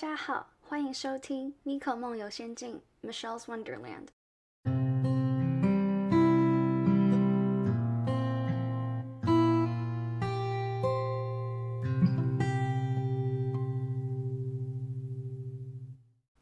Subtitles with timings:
[0.00, 4.06] 大家好，欢迎收听《妮可梦游仙境》（Michelle's Wonderland）。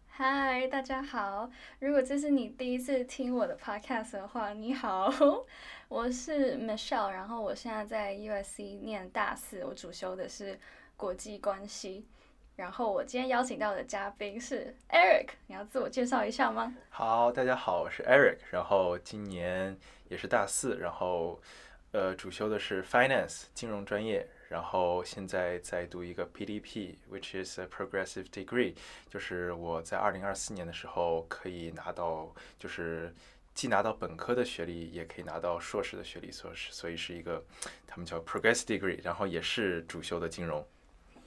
[0.07, 1.51] 嗨，大家好！
[1.79, 5.11] 如果这是你第一次听我的 podcast 的话，你好，
[5.89, 10.61] 我是 Michelle，然后我现在在 USC 念大四，我主修的是
[10.95, 12.07] 国际关系。
[12.57, 16.75] 然后我今天邀请到的嘉宾是 Eric，你要自我介绍一下吗？
[16.89, 19.77] 好，大家好，我是 Eric，然后今年
[20.09, 21.39] 也是大四，然后
[21.93, 28.75] 呃主修的是 Finance 金融专业，然后现在在读一个 PDP，which is a progressive degree，
[29.11, 33.15] 就是我在二零二四年的时候可以拿到，就是
[33.53, 37.45] 既拿到本科的学历，也可以拿到硕士的学历，所是所以是一个
[37.87, 40.67] 他们叫 progressive degree，然后也是主修的金融。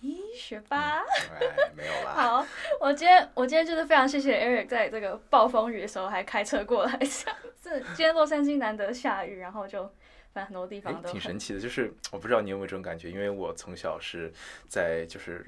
[0.02, 1.00] 咦，学霸？
[1.40, 2.14] 哎，没有啦。
[2.14, 2.48] 好，
[2.80, 7.80] 我今天我今天就是非常谢谢 Eric 在这个暴风雨的时候还开车过来，这样子。
[7.96, 9.84] 今天洛杉矶难得下雨，然后就
[10.34, 11.60] 反正很多地方都挺神奇的。
[11.60, 14.32] 就是我不知道你有没有这种感觉，因为我从小是
[14.68, 15.46] 在就是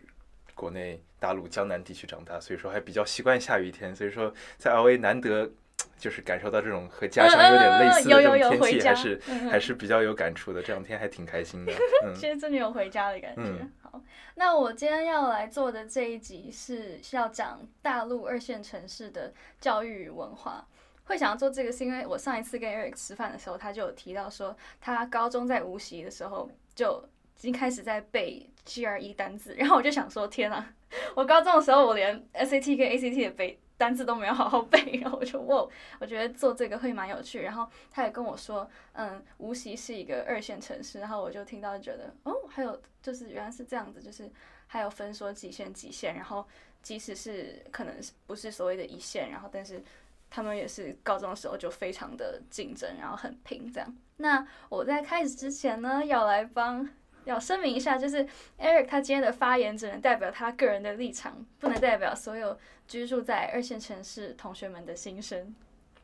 [0.53, 3.95] 国内大陆江南地区长大，所以说还比较习惯下雨天。
[3.95, 5.49] 所以说在 LA 难得
[5.97, 10.61] 就是感受到这种和家乡有点类似的这种天气，还是还是比较有感触的。
[10.61, 11.71] 这两天还挺开心的。
[12.15, 13.67] 现在真的有回家的感觉。
[13.81, 14.01] 好。
[14.35, 20.65] 那我今天要来做的这一集是是要讲大陆二线城市的教育文化。
[21.03, 27.03] 会想要做这个，是因为我上一次跟 Eric 吃饭的时候，他就有提到说，他高中在无锡的时候就
[27.37, 29.53] 已经开始在背 GRE 单字。
[29.57, 30.73] 然后我就想说，天啊，
[31.15, 34.77] 我高中的时候我连 SAT 跟 ACT 也背单字都没有好好背。
[35.01, 35.67] 然后我就哇，
[35.99, 37.41] 我觉得做这个会蛮有趣。
[37.41, 40.99] 然后他也跟我说，嗯，无锡是一个二线城市。
[40.99, 42.79] 然后我就听到觉得，哦，还有。
[43.01, 44.29] 就是原来是这样子，就是
[44.67, 46.47] 还有分说几线几线，然后
[46.83, 47.95] 即使是可能
[48.27, 49.83] 不是所谓的一线，然后但是
[50.29, 53.97] 他们也是高中的时候就非常的竞争，然后很拼这样。
[54.17, 56.87] 那我在开始之前呢，要来帮
[57.25, 58.25] 要声明一下，就是
[58.59, 65.55] Eric 他今天的发言只能代表他个人的立场，不能代表所有居住在二线城市同学们的心声。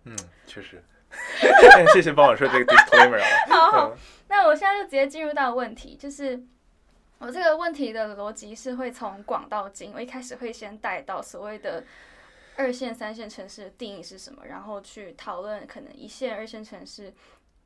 [0.04, 0.84] 嗯，确实。
[1.94, 3.22] 谢谢帮我说这个 disclaimer。
[3.50, 3.96] 好，
[4.28, 6.44] 那我现在就直接进入到问题，就是。
[7.20, 11.84] 我这个问题的逻辑是会从广到精，我一开始会先带到所谓的
[12.56, 17.12] 二线、三线城市的定义是什么，然后去讨论可能一线、二线城市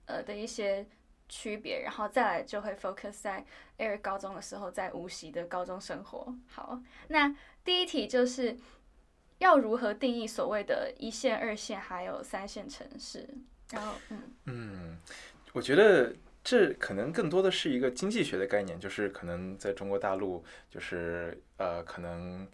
[0.05, 0.85] 呃的一些
[1.31, 3.45] 区别，然后再来就会 focus 在
[3.77, 6.35] Air 高中的时候在无锡的高中生活。
[6.47, 6.77] 好，
[7.07, 7.33] 那
[7.63, 8.57] 第一题就是
[9.37, 13.25] 要如何定义所谓的一线、二线还有三线城市？
[13.71, 14.97] 然后，嗯嗯，
[15.53, 16.13] 我觉得。
[16.43, 22.47] 这可能更多的是一个经济学的概念，就是可能在中国大陆，就是呃，可能。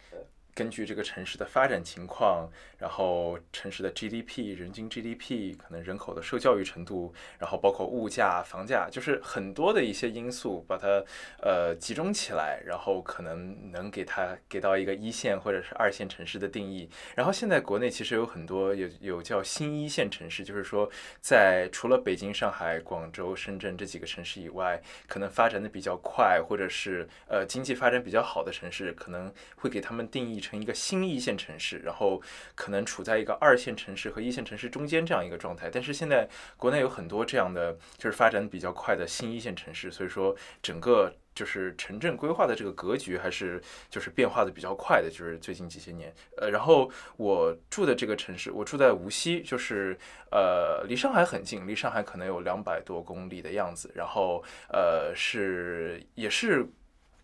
[0.58, 11.04] 根据这个城市的发展情况，然后城市的 GDP、人均 GDP，可能人口的受教育程度，然后包括物价、房价，就是很多的一些因素，把它
[11.44, 16.90] 呃集中起来，然后可能能给它给到一个一线或者是二线城市的定义。
[17.16, 20.90] 然后现在国内其实有很多有有叫新一线城市，就是说
[21.22, 30.42] 在除了北京、上海、广州、深圳这几个城市以外，可能发展的比较快，或者是呃经济发展比较好的城市，可能会给他们定义。
[30.48, 32.22] 成一个新一线城市，然后
[32.56, 35.70] 可能处在一个二线城市和一线城市中间这样一个状态。
[35.70, 45.10] 但是现在国内有很多这样的，就是发展比较快的新一线城市，所以说整个就是城镇规划的这个格局还是就是变化的比较快的。
[45.10, 49.98] 就是最近几些年，呃，然后我住的这个城市，我住在无锡，就是
[50.32, 53.92] 呃离上海很近，离上海可能有两百多公里的样子。
[53.94, 56.66] 然后呃是也是。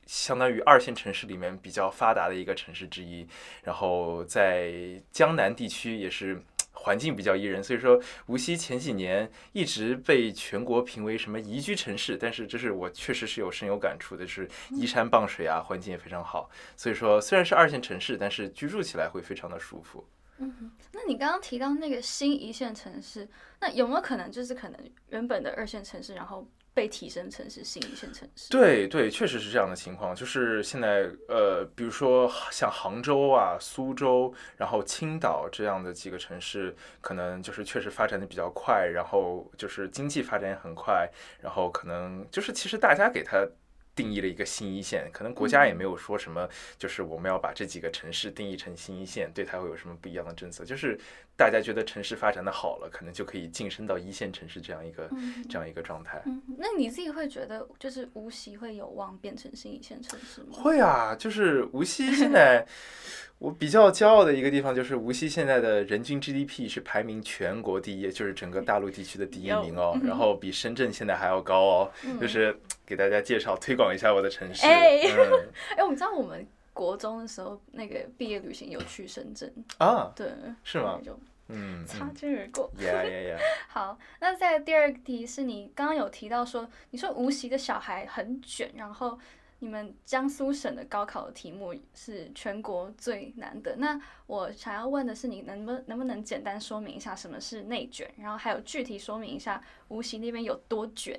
[0.05, 3.27] 相当于二线城市里面比较发达的一个城市之一，
[3.63, 6.41] 然后在江南地区也是
[6.73, 20.05] 环境比较宜人，所以说无锡前几年一直被全国评为什么宜居城市，但是这是我确实是有深有感触的，是依山傍水啊，环境也非常好，所以说虽然是二线城市，但是居住起来会非常的舒服。
[20.39, 23.29] 嗯，那你刚刚提到那个新一线城市，
[23.61, 24.79] 那有没有可能就是可能
[25.09, 26.45] 原本的二线城市，然后？
[26.73, 30.15] 被提升城市新一线城市，对对，确实是这样的情况。
[30.15, 41.09] 就是现在，呃，比如说像杭州啊、苏州，然后青岛这样的几个城市，可能就是确实发展的比较快，然后就是经济发展也很快，
[41.41, 43.47] 然后可能就是其实大家给它。
[43.95, 46.47] 定义了一个新一线，可能国家也没有说什么，
[46.77, 50.65] 就是我们要把这几个城市定义成新一线，对它会有什么不一样的政策？
[50.65, 50.99] 就是
[51.35, 55.09] 大家觉得城市发展的好了，可能就可以晋升到一线城市这样一个
[55.49, 56.21] 这样一个状态。
[56.25, 60.49] 嗯，那你自己会觉得，就是无锡会有望变成新一线城市吗？
[60.51, 62.65] 会啊，就是无锡现在，
[63.39, 71.91] 我比较骄傲的一个地方就是无锡现在的人均 GDP 是排名全国第一，就是整个大陆地区的第一名哦，然后比深圳现在还要高哦。
[72.21, 72.57] 就是
[72.93, 74.67] 给大家介绍推广一下我的城市。
[74.67, 75.01] 哎，
[75.75, 80.13] 哎，我们知道我们国中的时候那个毕业旅行有去深圳啊？
[80.15, 80.27] 对，
[80.63, 81.01] 是吗？
[81.03, 82.71] 就嗯，擦肩而过。
[82.77, 83.37] 呀呀呀！
[83.67, 89.17] 好，那在第二个题是你刚刚有提到说，你说无锡的小孩很卷，然后。
[89.59, 93.73] 你们江苏省的高考的题目是全国最难的。
[93.77, 93.97] 那
[94.27, 101.17] 我想要问的是，你能不能不能简单说明一下什么是内卷，然后还有具体说明一下无锡那边有多卷？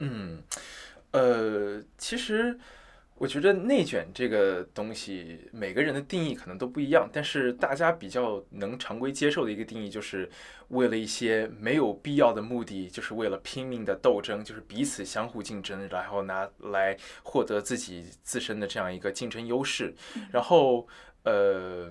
[0.00, 0.42] 嗯，
[1.12, 2.58] 呃，其实。
[3.18, 10.28] 我觉得内卷这个东西，每个人的定义可能都不一样，但是大家比较能常规接受的一个定义，就是
[10.68, 19.94] 为了一些没有必要的目的，就是为了拼命的斗争，就是彼此相互竞争，然后拿来获得自己自身的这样一个竞争优势。
[20.30, 20.86] 然后，
[21.22, 21.90] 呃，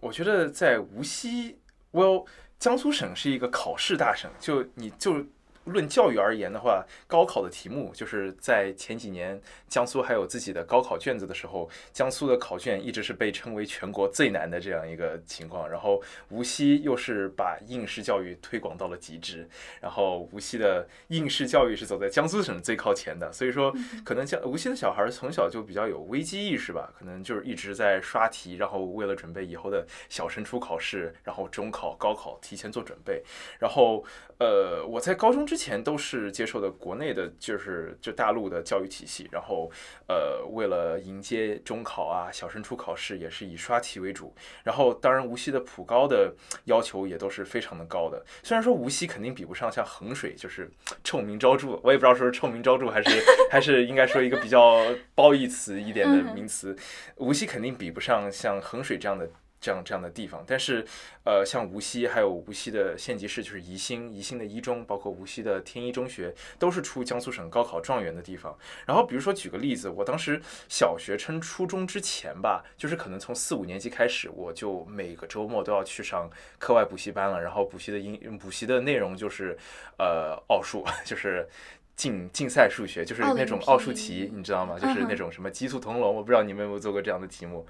[0.00, 1.56] 我觉得在无锡
[1.92, 2.26] ，Well，
[2.58, 5.24] 江苏省是一个考试大省，就你就。
[5.64, 15.68] 论教育而言的话，高考的题目就是在前几年江苏还有自己的高考卷子的时候，江苏的考卷一直是被称为全国最难的这样一个情况。
[15.68, 19.48] 然后无锡又是把应试教育推广到了极致，
[19.80, 23.32] 然后无锡的应试教育是走在江苏省最靠前的。
[23.32, 23.74] 所以说，
[24.04, 33.22] 可能江无锡的小孩从小就比较有危机意识吧，可能就是一直在刷题，然后为了准备以后的小升初考试，然后中考、高考提前做准备，
[33.58, 34.04] 然后。
[34.38, 39.70] 呃，我在高中之前都是接受的国内的，就是就大陆的教育体系，然后
[40.08, 44.34] 呃，为了迎接中考啊、小升初考试，也是以刷题为主。
[44.62, 46.34] 然后，当然无锡的普高的
[46.64, 48.24] 要求也都是非常的高的。
[48.42, 50.70] 虽然说无锡肯定比不上像衡水，就是
[51.02, 53.10] 臭名昭著，我也不知道说是臭名昭著还是
[53.50, 54.80] 还是应该说一个比较
[55.14, 56.76] 褒义词一点的名词，
[57.16, 59.28] 无锡肯定比不上像衡水这样的。
[59.64, 60.84] 这样这样的地方，但是，
[61.24, 68.54] 呃，像无锡，还有无锡的县级市，就是宜兴，宜兴的一中，包括无锡的天一中学，都是出江苏省高考状元的地方。
[68.84, 70.38] 然后，比如说举个例子，我当时
[70.68, 76.28] 小学升初中之前吧，就是可能从四五年级开始，我就每个周末都要去上
[76.58, 77.40] 课外补习班了。
[77.40, 79.56] 然后补习的英补习的内容就是，
[79.96, 81.48] 呃，奥数， 就是
[81.96, 84.78] 竞竞赛数学，就是那种奥数题，你知道吗？
[84.78, 87.66] 就是那种什么鸡兔同笼，我不知道你们有没有做过这样的题目。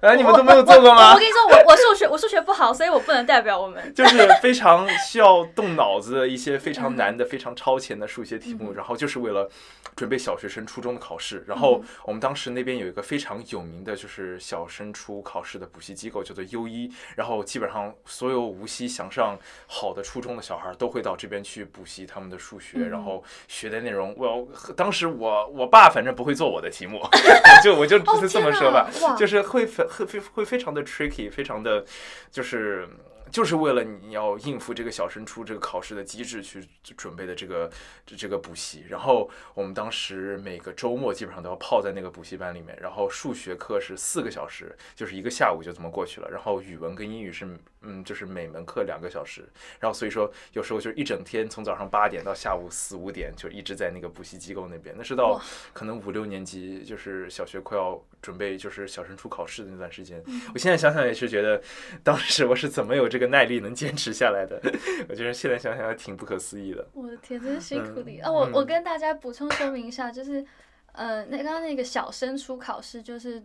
[0.00, 1.12] 哎，你们都没有做过吗？
[1.12, 3.94] 我跟你说，我我数学我数学不好，所以我不能代表我们。
[3.94, 9.48] 就是 非常需要动脑子的一些非常难的、非常超前的数学题目，然后就是为了
[9.94, 11.44] 准备小学生初中的考试。
[11.46, 16.90] 然后我们当时那边有一个非常有名的，就是小升初考试的补习机构，叫做优一。
[17.14, 19.38] 然后基本上所有无锡想上
[19.68, 24.12] 好的初中的小孩都会到这边去补习他们的数学，然后学的内容。
[24.18, 27.00] 我当时我我爸反正不会做我的题目，
[27.62, 29.84] 就我就这么说吧，就是会非。
[29.86, 31.84] 会非会非常的 tricky，非常的，
[32.30, 32.88] 就是。
[33.30, 37.70] 就是为了你要应付这个小升初这个考试的机制去准备的这个
[38.04, 47.48] 这个补习，然后我们当时每个周末基本上都要泡在那个补习班里面，然后数学课是四个小时，就是一个下午就这么过去了，然后语文跟英语是
[47.82, 49.44] 嗯就是每门课两个小时，
[49.80, 55.40] 然后所以说有时候就是一整天从早上八点到下午四五点就一直在那个补习机构那边，那是到
[55.72, 60.22] 可能五六年级就是小学快要准备就是小升初考试的那段时间，
[60.54, 61.60] 我现在想想也是觉得
[62.04, 63.32] 当时我是怎么有这个。
[63.32, 64.60] 耐力能坚持下来的，
[65.08, 66.86] 我觉得现在想想还挺不可思议的。
[66.92, 68.30] 我的天，真是辛苦你啊！
[68.30, 70.44] 我我跟大家补充说明一下，就是
[70.92, 73.42] 呃，那刚刚那个小升初考试，就是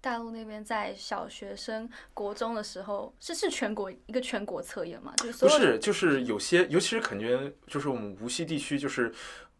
[0.00, 5.12] 大陆那边在小学生国中的时候，是是全国一个全国测验嘛？
[5.18, 9.12] 就是不是，就是有些，尤其是肯定就是我们无锡地区，就是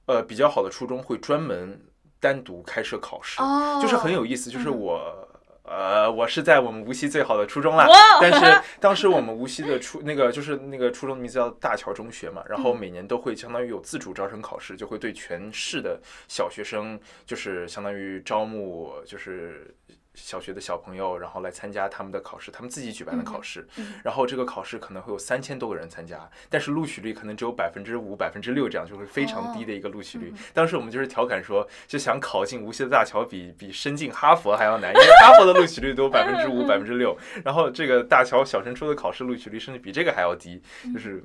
[0.07, 1.81] 呃比较好的初中会专门
[2.19, 3.39] 单独开设考试，
[3.83, 5.27] 就是很有意思，就是我。
[5.63, 7.87] 呃，我是在我们无锡最好的初中啦，
[8.21, 19.73] 但是 当时我们无锡的初那个就是那个初中的名字叫大桥中学嘛，然后每年都会相当于有自主招生考试，就会对全市的小学生就是相当于招募就是。
[20.15, 23.67] 小学的小朋友，然后来参加他们的考试，他们自己举办的考试，
[24.03, 30.35] 然后这个考试可能会有三千多个人参加，但是录取率可能只有百分之五、百分之六这样，就会非常低的一个录取率。
[30.53, 40.61] 当时我们就是调侃说，就想考进无锡的大桥比比申进哈佛还要难，因为哈佛的录取率都有百分之五、百分之六，然后这个大桥小升初的考试录取率甚至比这个还要低，
[40.93, 41.23] 就是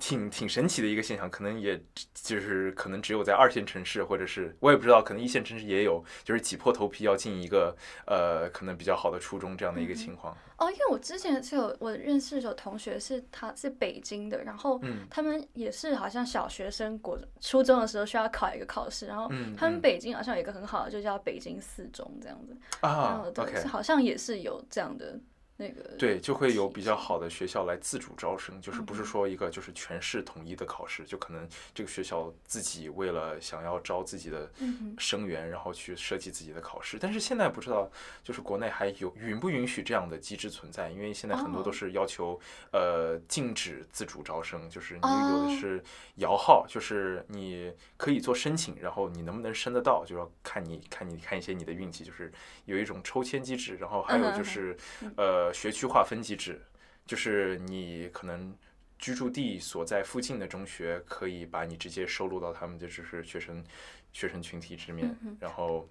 [0.00, 1.80] 挺挺神奇的一个现象，可能也
[2.12, 7.74] 就是可能只有在二线城市，或者是我也不知道，可能一线城市也有，就是挤破头皮要进一个
[8.06, 8.25] 呃。
[8.26, 10.36] 呃，可能比较好的初中这样的一个情况。
[10.58, 25.18] 哦，因为我之前是有我认识有同学是他是北京的，然后他们也是好像小学生国初中的时候需要考一个考试，然后他们北京好像有一个很好的就叫北京四中这样子啊，OK，好像也是有这样的。
[25.58, 34.50] 那个对，就会有比较好的学校来自主招生，就是不是说一个就是全市统一的考试，就可能这个学校自己为了想要招自己的
[34.98, 36.98] 生源，然后去设计自己的考试。
[37.00, 37.90] 但是现在不知道，
[38.22, 40.90] 就是国内还有允不允许这样的机制存在？
[40.90, 42.38] 因为现在很多都是要求
[42.72, 45.82] 呃禁止自主招生，就是你有的是
[46.16, 52.30] 摇号，就是你可以做申请，然后你能不能申得到，就要看你看你看一些你的运气，就是
[52.66, 54.76] 有一种抽签机制，然后还有就是
[55.16, 55.45] 呃。
[55.52, 56.60] 学区划分机制，
[57.06, 58.54] 就是你可能
[58.98, 63.64] 居住地所在附近的中学，可以把你直接收录到他们的就是学生
[64.12, 65.14] 学生群体之面。
[65.38, 65.88] 然后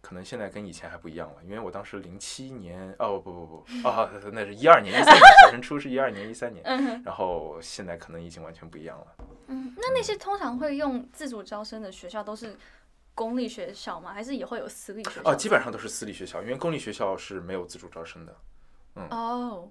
[0.00, 3.46] 可能现在跟以前还不一样了，因为我当时零七年，哦不不
[3.82, 6.64] 不，啊那是一二年一三年，小升初是一二年一三年，
[7.04, 9.06] 然后现在可能已经完全不一样了。
[9.48, 12.56] 嗯，那那些通常会用自主招生的学校都是
[13.14, 14.12] 公立学校吗？
[14.14, 15.22] 还是也会有私立学校？
[15.24, 18.34] 哦，基本上都是私立学校，因为公立学校是没有自主招生的。
[19.10, 19.70] 哦，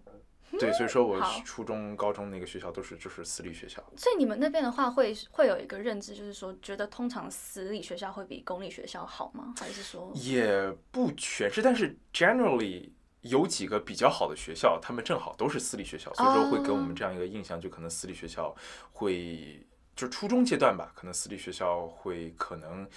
[0.59, 3.83] 对，所以说我初中、高中那个学校都是就是私立学校。
[3.95, 9.53] 所以你们那边的话，会会有一个认知，就是说，觉得通常私立学校会比公立学校好吗？
[9.59, 12.89] 还是说也不全是，但是 generally
[13.21, 18.55] 有几个比较好的学校，他们正好都是私立学校，所以说会给我们这样一个印象，就可能私立学校
[18.93, 22.87] 会就初中阶段吧，可能私立学校会可能。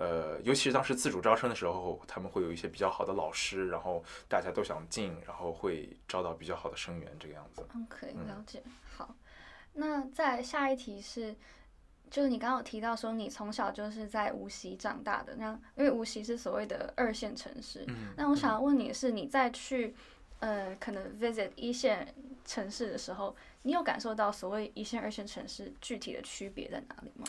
[0.00, 7.66] 呃，尤其是当时自主招生的时候，他们会有一些比较好的老师，然后大家都想进，然后会招到比较好的生源，这个样子。
[7.88, 8.62] 可以了解。
[8.96, 9.12] 好，
[9.72, 11.34] 那再下一题是，
[12.08, 17.84] 就是你刚刚有提到说你从小就是在无锡长大的，那因为无锡是所谓的二线城市。
[17.88, 18.14] 嗯。
[18.16, 19.96] 那我想要问你的是，你在去
[20.40, 22.14] 呃可能 visit 一线
[22.44, 23.34] 城市的时候。
[23.62, 27.26] 你有感受到所谓一线、二线城市具体的区别在哪里吗？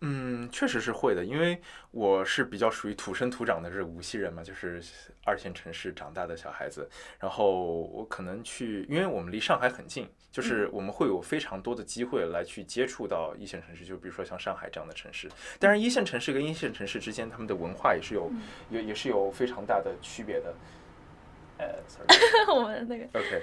[0.00, 1.58] 嗯，确实是会的，因为
[1.92, 4.82] 我是比较属于土生土长的这无锡人嘛，就是
[5.24, 6.90] 二线城市长大的小孩子。
[7.18, 15.30] 然后我可能去，因为我们离上海很近，就是我们会有非常多的机会来去接触到一线城市，就比如说像上海这样的城市。
[15.58, 18.30] 但是，一线城市跟一线城市之间，他们的文化也是有，
[18.68, 20.52] 也也是有非常大的区别的。
[21.58, 21.74] 呃，
[22.54, 23.42] 我们那个 OK，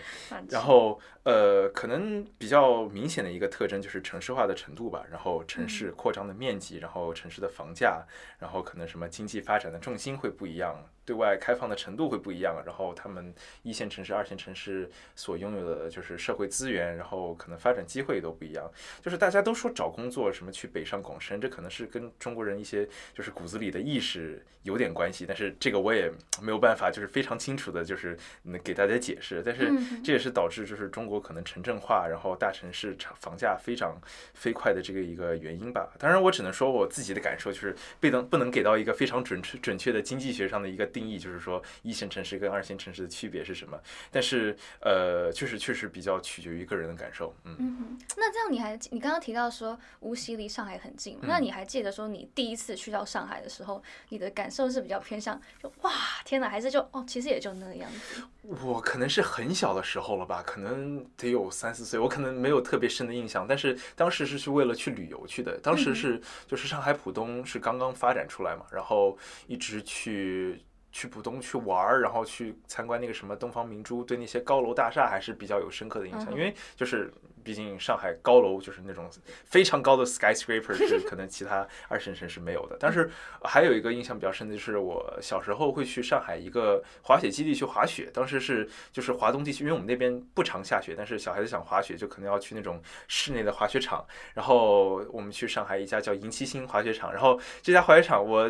[0.50, 8.06] 然后呃，可能比较明显的一个特征就是城市化的程度吧，然后城市扩张的面积，然后城市的房价，
[8.40, 10.84] 然后可能什么经济发展的重心会不一样。
[11.06, 18.68] 对外开放的程度会不一样，然后他们一线城市、二线城市所拥有的就是社会资源，然后可能发展机会都不一样。
[19.04, 28.18] 就是大家都说找工作什么去北上广深，这可能是跟中国人一些就是骨子里的意识有点关系，但是这个我也没有办法就是非常清楚的，就是
[28.64, 29.44] 给大家解释。
[29.46, 29.72] 但是
[30.04, 33.96] 这也是导致就是中国可能城镇化，然后大城市房价非常
[34.34, 35.94] 飞快的这个一个原因吧。
[36.00, 40.90] 当然，我只能说我自己的感受，就是不能不能给到一个非常准确准确的经济学上的一个。
[40.96, 43.78] 定义就是说，一线城市跟二线城市的区别是什么？
[44.10, 47.36] 但是，呃，确实确实比较取决于个人的感受。
[47.44, 48.00] 嗯嗯。
[48.16, 55.92] 那这样你还你刚刚提到说无锡离上海很近，那你还记得说你第一次去到上海的时候，你的感受是比较偏向就哇
[56.24, 58.24] 天哪，还是就哦其实也就那个样子？
[58.64, 63.46] 我可能是很小的时候了吧，可能得有三四岁，我可能没有特别深的印象。
[63.46, 70.64] 但是当时是去为了去旅游去的，当时是就是上海浦东是刚刚发展出来嘛，然后一直去。
[70.96, 76.32] 去浦东去玩儿，然后去参观那个什么东方明珠，对那些高楼大厦还是比较有深刻的印象。
[76.32, 79.10] 因为就是毕竟上海高楼就是那种
[79.44, 82.78] 非常高的 skyscraper， 是可能其他二线城市没有的。
[82.80, 83.12] 但是
[83.44, 94.06] 还有一个印象比较深的就是我小时候会去上海一个滑雪基地去滑雪，当时是就是华东地区，因为我们那边不常下雪，但是小孩子想滑雪就可能要去那种室内的滑雪场。
[94.34, 98.50] 然后我们去上海一家叫银七星滑雪场，然后这家滑雪场我。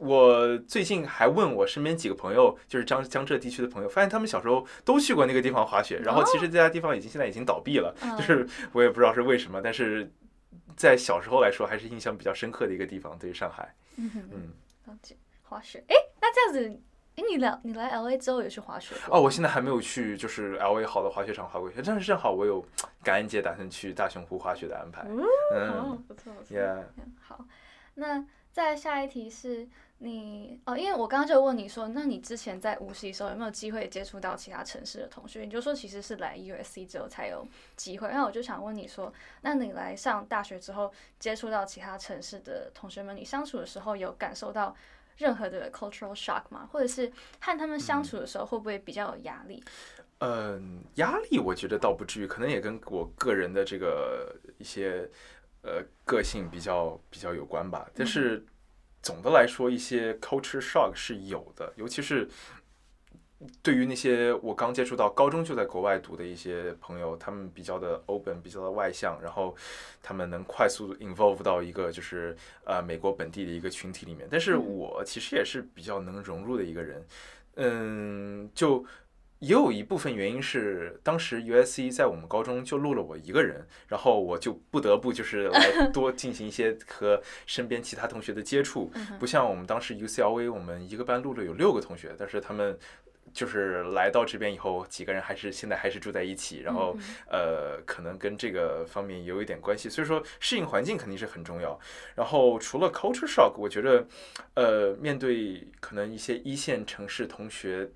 [0.00, 5.98] 我最近还问我身边几个朋友，就是江江浙地区的朋友，发现他们小时候都去过那个地方滑雪。
[5.98, 9.60] 然后其实这家地方已经现在已经倒闭了，就是我也不知道是为什么。
[9.62, 10.10] 但是
[10.76, 13.18] 在小时候来说，还是印象比较深刻的一个地方。
[13.18, 14.52] 对于上海，嗯嗯，
[14.86, 15.82] 了解滑雪。
[15.88, 16.80] 哎，那这样子，
[17.16, 18.94] 哎，你来你来 L A 之后也去滑雪？
[19.08, 21.80] 哦，我现在还没有去，就是 L A 好的滑雪场滑过雪。
[21.84, 22.64] 但是正好我有
[23.02, 25.06] 感恩节打算去大熊湖滑雪的安排。
[25.08, 26.56] 嗯，不错不错。
[27.20, 27.44] 好，
[27.94, 28.24] 那
[28.54, 29.68] 再下一题是。
[29.98, 35.42] 你哦，因为我刚刚就问你说，那你之前在无锡的时候有没有机会接触到其他城市的同学？
[35.44, 37.46] 你就说其实是来 U S C 之后才有
[37.76, 38.08] 机会。
[38.12, 39.10] 那我就想问你说，
[39.42, 44.76] 那你来上大学之后接触到其他城市的同学们，你相处的时候有感受到
[45.16, 46.68] 任何的 cultural shock 吗？
[46.70, 49.64] 或者是和他们相处的时候会不会比较有压力？
[50.18, 55.08] 嗯，压力我觉得倒不至于，可能也跟我个人的这个一些
[55.64, 57.90] 呃个性比较比较有关吧。
[57.94, 58.46] 但是
[59.02, 62.28] 总的来说，一些 culture shock 是有的，尤其是。
[63.62, 69.54] 对于那些我刚接触到高中就在国外读的一些朋友，他们比较的 open，比较的外向，然后
[70.02, 74.26] 他们能快速 involve 到一个就是呃美国本地的一个群体里面。
[74.30, 77.04] 但是我其实也是比较能融入的一个人，
[77.56, 78.82] 嗯，就
[79.40, 92.78] 也有一部分原因是当时 USC 在我们高中就录了我一个人，然后我就不得不就是 来多进行一些和身边其他同学的接触，不像我们当时 UCLA，我们一个班录了有六个同学，但是他们。
[93.32, 99.88] 就是来到这边以后，几个人还是现在还是住在一起，然后呃，可能跟这个方面有一点关系。
[99.88, 101.76] 所以说，适应环境肯定是很重要。
[102.14, 104.06] 然后除了 culture shock，我觉得
[104.54, 107.90] 呃，面对可能一些一线城市同学。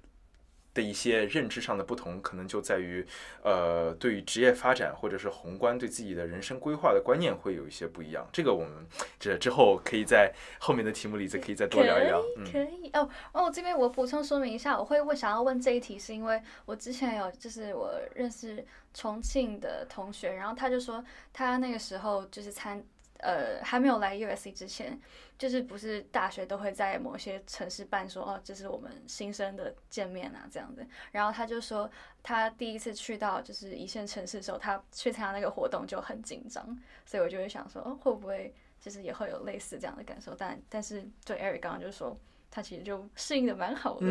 [0.78, 3.04] 的一些认知上的不同，可能就在于，
[3.42, 8.25] 呃，对于职业发展或者是宏观对自己的人生规划的观念会有一些不一样。
[8.32, 8.87] 这个我们
[9.18, 12.23] 这之后可以在后面的题目里再可以再多聊一聊。
[12.52, 22.80] 可以哦哦，这边我补充说明一下，我会问想要问这一题，是因为我之前有就是我认识重庆的同学，然后他就说他那个时候就是参。
[23.18, 24.98] 呃，还没有来 USC 之前，
[25.37, 30.87] 就是不是大学都会在某些城市办说哦，这是我们新生的见面啊这样子。
[31.12, 31.90] 然后他就说，
[32.22, 36.64] 他第一次去到就是一线城市的时候，他去参加那个活动就很紧张。
[37.04, 40.34] 所以我就会想说，哦，会不会就是也会有类似这样的感受？
[40.34, 42.16] 但但是对 Eric 刚刚就说，
[42.50, 44.06] 他其实就适应的蛮好的。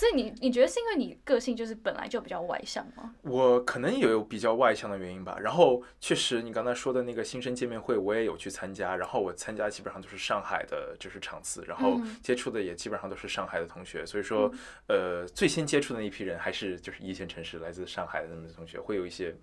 [0.00, 3.14] 所以你你觉得是因为你个性就是本来就比较外向吗？
[3.20, 5.36] 我可能也有比较外向的原因吧。
[5.38, 8.96] 然后确实你刚才说的那个新生见面会，我也有去参加。
[8.96, 11.62] 然后我参加基本上都是上海的，就是场次。
[11.66, 14.06] 然后接触的也基本上都是上海的同学。
[14.06, 14.50] 所以说，
[14.86, 19.36] 呃，最先接触的那一批人还是就是一线城市来自上海的那么同学，会有一些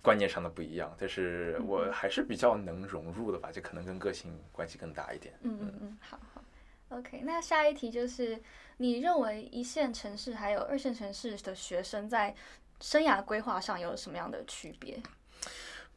[0.00, 0.90] 观念上的不一样。
[0.98, 5.34] 但是我还是比较能融入的吧，就可能跟个性关系更大一点。
[5.42, 6.18] 嗯嗯好。
[6.90, 8.40] OK，那下一题就是。
[8.82, 12.34] 你认为一线城市还有二线城市的学生在
[12.80, 14.98] 生涯规划上有什么样的区别？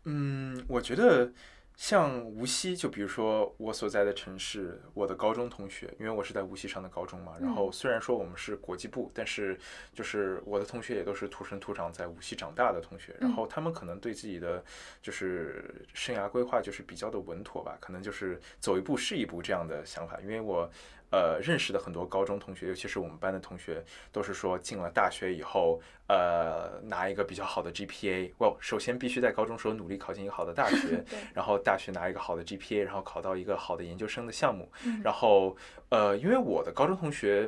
[0.03, 1.31] 嗯，我觉得
[1.75, 7.35] 像无锡，就比如说我所在的城市，我的高中同学，因为我是在无锡上的高中嘛。
[7.41, 9.57] 然后虽然说我们是国际部，但是
[9.93, 13.15] 就是我的同学也都是土生土长在无锡长大的同学。
[13.19, 14.63] 然后他们可能对自己的
[15.01, 20.19] 就是生涯规划就是比较的稳妥吧，可能就是走一步是一步这样的想法。
[20.21, 20.69] 因为我。
[21.13, 28.31] 呃，认识的很多高中同学，尤其是我们班的同学，都是说进了大学以后，呃，拿一个比较好的 GPA。
[28.39, 34.67] 哇，首先必须在高中时候努力考进一个好的大学， 然后大学拿一个好的 GPA，然后考到一个好的研究生的项目。
[35.03, 35.55] 然后，
[35.89, 37.47] 呃，因为我的高中同学。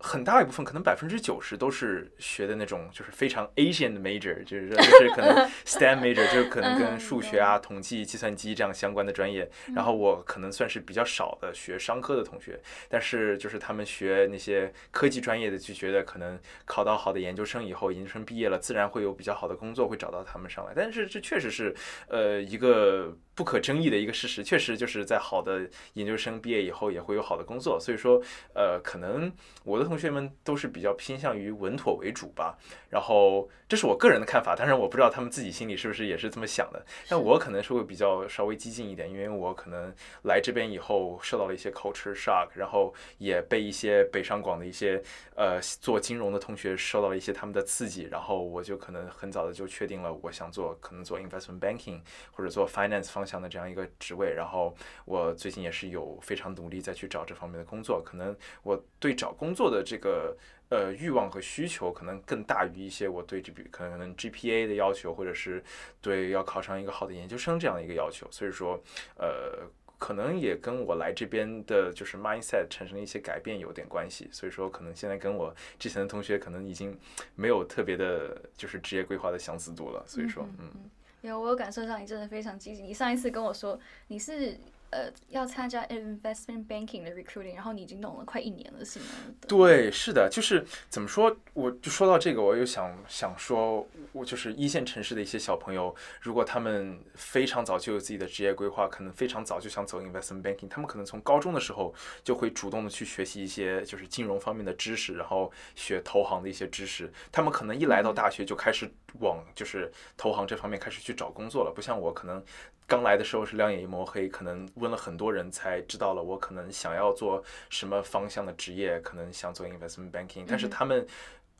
[0.00, 9.50] 很大一部分，可能百分之九十都是学的那种，就是非常 Asian 的 major，就是就是可能 STEM major，就是可能跟数学啊、统计、计算机这样相关的专业。
[9.74, 20.72] 然后我可能算是比较少的学商科的同学，但是就是他们学那些科技专业的，就觉得可能考到好的研究生以后，研究生毕业了，自然会有比较好的工作会找到他们上来。
[20.76, 21.74] 但是这确实是
[22.08, 23.16] 呃一个。
[23.38, 25.60] 不可争议的一个事实，确实就是在好的
[25.92, 28.20] 研究生毕业以后也会有好的工作，所以说，
[28.52, 32.58] 呃，可能我的同学们都是比较偏向于稳妥为主吧。
[32.90, 36.84] 然后，这是我个人的看法，当然我不知道他们自己心里是不是也是这么想的。
[37.08, 45.00] 但我可能是会比较稍微激进一点，因为我可能来这边以后受到了一些 culture shock，然后也被一些北上广的一些
[45.36, 52.00] 呃做金融的同学受到了一些他们的刺激，然后我就可能很早的就确定了我想做可能做 investment banking
[52.32, 53.27] 或者做 finance 方。
[53.28, 58.02] 向的这样一个职位，然后我最近也是有非常努力在去找这方面的工作。
[58.02, 60.34] 可能我对找工作的这个
[60.70, 65.62] 呃欲望和需求，可能更大于一些我对这笔可能 GPA 的要求，或者是
[66.00, 68.26] 对要考上一个好的研究生这样的一个要求。
[68.30, 68.82] 所以说，
[69.16, 74.28] 呃，可能也跟我来这边的就是 mindset 产生了一些改变有点关系。
[74.32, 76.98] 所以说，可能现在跟我之前的同学可能已经
[77.34, 80.02] 没有特别的，就是职业规划的相似度了。
[80.06, 80.90] 所以说，嗯。
[81.22, 82.82] 有，我有感受到你真的非常积极。
[82.82, 84.56] 你上一次跟我说你是
[84.90, 89.06] 呃要参加 investment banking 的 recruiting，然后你已经弄了快一年了，是吗？
[89.46, 107.12] 对，是的，就是怎么说，我就说到这个，我又想想说，我就是一线城市的一些小朋友，如果他们非常早就有自己的职业规划，可能非常早就想走 investment banking，他们可能从高中的时候就会主动的去学习一些就是金融方面的知识，然后学投行的一些知识。
[107.30, 108.90] 他们可能一来到大学就开始。
[109.20, 112.44] 往就是投行这方面开始去找工作了，不像我可能
[112.88, 121.06] 刚来的时候是两眼一抹黑，可能问了很多人才知道了我可能想要做什么方向的职业，可能想做 investment banking，但是他们。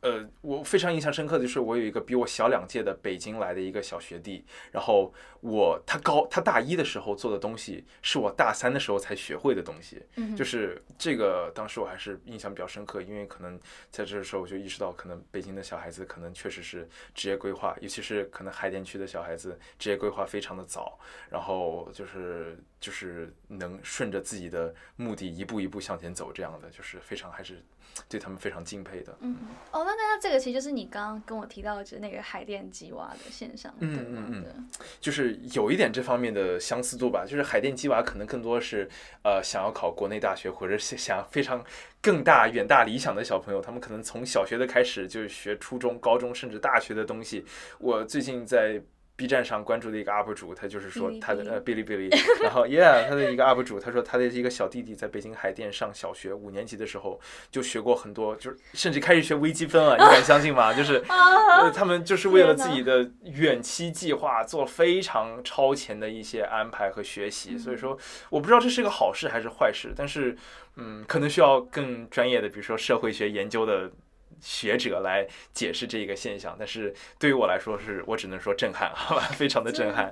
[0.00, 10.00] 呃，我非常印象深刻的就是，我有一个比我小两届的北京来的一个小学弟，然后我他高他大一的时候做的东西，是我大三的时候才学会的东西，
[10.36, 13.58] 就是这个当时我还是印象比较深刻，因为可能
[13.90, 20.96] 在这时候我就意识到，可能北京的小孩子可能确实是职业规划，尤其是可能海淀区的小孩子职业规划非常的早，
[21.28, 27.60] 然后就是就是能顺着自己的目的一步一步向前走，这样的就是非常还是。
[28.08, 29.14] 对他们非常敬佩的。
[29.20, 29.36] 嗯，
[29.70, 33.74] 哦，那那这个其实就是你刚刚跟我提到的，就是那个海淀鸡娃的现象。
[33.80, 34.68] 嗯嗯嗯，
[35.00, 37.24] 就是有一点这方面的相似度吧。
[37.26, 38.88] 就是海淀鸡娃可能更多是
[39.22, 41.62] 呃想要考国内大学，或者是想非常
[42.00, 47.44] 更大远大理想的小朋友，他们可能从小学的开始就学初中、高中甚至大学的东西。
[47.78, 48.80] 我最近在。
[49.18, 52.08] B 站上关注的一个 UP 主，他就是说他的呃哔哩哔哩，
[52.40, 57.18] 然后 Yeah，他的一个 UP 主，他说他的一个小弟弟在北京海淀上小学五年级的时候
[57.50, 60.72] 就学过很多，就是甚至开始学微积分了，你敢相信吗？
[60.72, 61.02] 就是
[61.74, 67.98] 他们就是为了自己的远期计划做非常超前的一些安排和学习，所以说
[68.30, 70.36] 我不知道这是个好事还是坏事，但是
[70.76, 73.90] 嗯，可能需要更专业的，比如说社会学研究的。
[74.40, 80.10] 学者来解释这一个现象，但是对于我来说，是我只能说震撼，好吧，非常的震撼。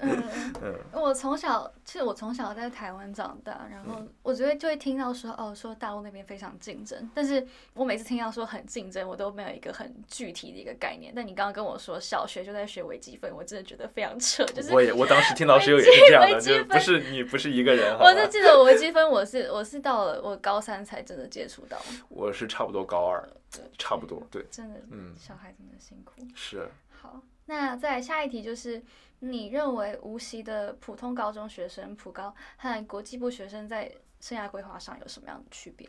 [0.62, 11.12] 嗯，我从小其实我从小在台湾长大，然后我觉得就会听到说哦，说大陆那边非常竞争，但是我每次听到说很竞争，我都没有一个很具体的一个概念。
[11.14, 14.44] 但你刚刚跟我说小学就在学微积分，我真的觉得非常扯。
[14.46, 17.96] 就是我也我当时听到时候也是这样的，就不是你不是一个人。
[17.98, 21.78] 我就记得我微积分，我是我是到了我高三才真的接触到。
[22.08, 23.26] 我是差不多高二。
[23.78, 26.12] 差不多，对，真的，嗯，小孩真的辛苦。
[26.34, 26.68] 是。
[26.90, 28.82] 好，那再下一题就是，
[29.18, 35.88] 你认为无锡的普通高中学生普高和国际部学生在生涯规划上有什么样的区别？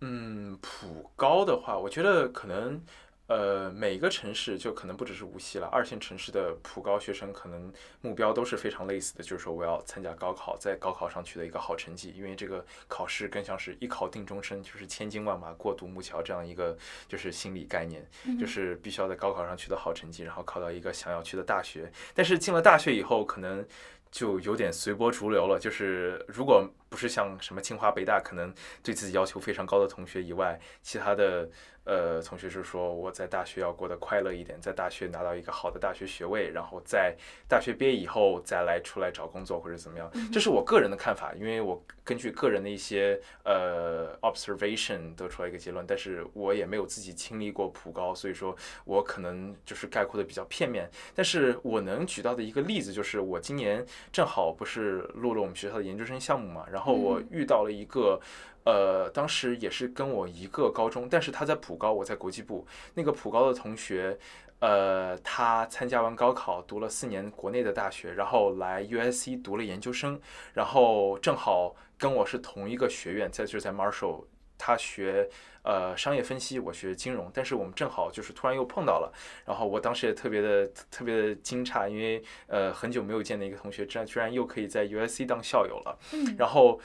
[0.00, 2.82] 嗯，普高的话，我觉得可能。
[3.28, 18.08] 呃，每个城市就可能不只是无锡了，二线城市的普高学生可能目标都是非常类似的，就是说我要参加高考，在高考上取得一个好成绩，因为这个考试更像是一考定终身，就是千军万马过独木桥这样一个就是心理概念，
[18.38, 21.90] 就是必须要在高考上取得好成绩，然后考到一个想要去的大学。
[22.14, 23.66] 但是进了大学以后，可能
[24.12, 31.50] 就有点随波逐流了，就是如果不是像什么清华北大，可能对自己要求非常高的同学以外，其他的。
[31.86, 37.16] 呃，同学是说我在大学要过得快乐一点，在大学拿到一个好的大学学位，然后在
[37.48, 50.90] 大学毕业以后再来出来找工作或者怎么样，这是我个人的看法，因为我根据个人的一些呃 observation 得出来一个结论，但是我也没有自己经历过普高，所以说我可能就是概括的比较片面。
[51.14, 58.20] 但是我能举到的一个例子就是，我今年正好不是录了我们学校的研究生项目嘛，然后我遇到了一个。
[58.66, 62.66] 呃，当时也是跟我一个高中，但是他在普高，我在国际部。
[62.94, 64.18] 那个普高的同学，
[64.58, 70.20] 呃，他参加完高考，读了四年国内的大学，然后来 USC 读了研究生，
[70.52, 74.24] 然后正好跟我是同一个学院，在就是在 Marshall，
[74.58, 75.30] 他学
[75.62, 79.12] 呃商业分析，我学金融，但是我们正好就是突然又碰到了，
[79.44, 85.96] 然后我当时也特别的特别的惊诧，因为呃很久没有见的一个同学，居然居然又可以在 USC 当校友了，
[86.36, 86.80] 然后。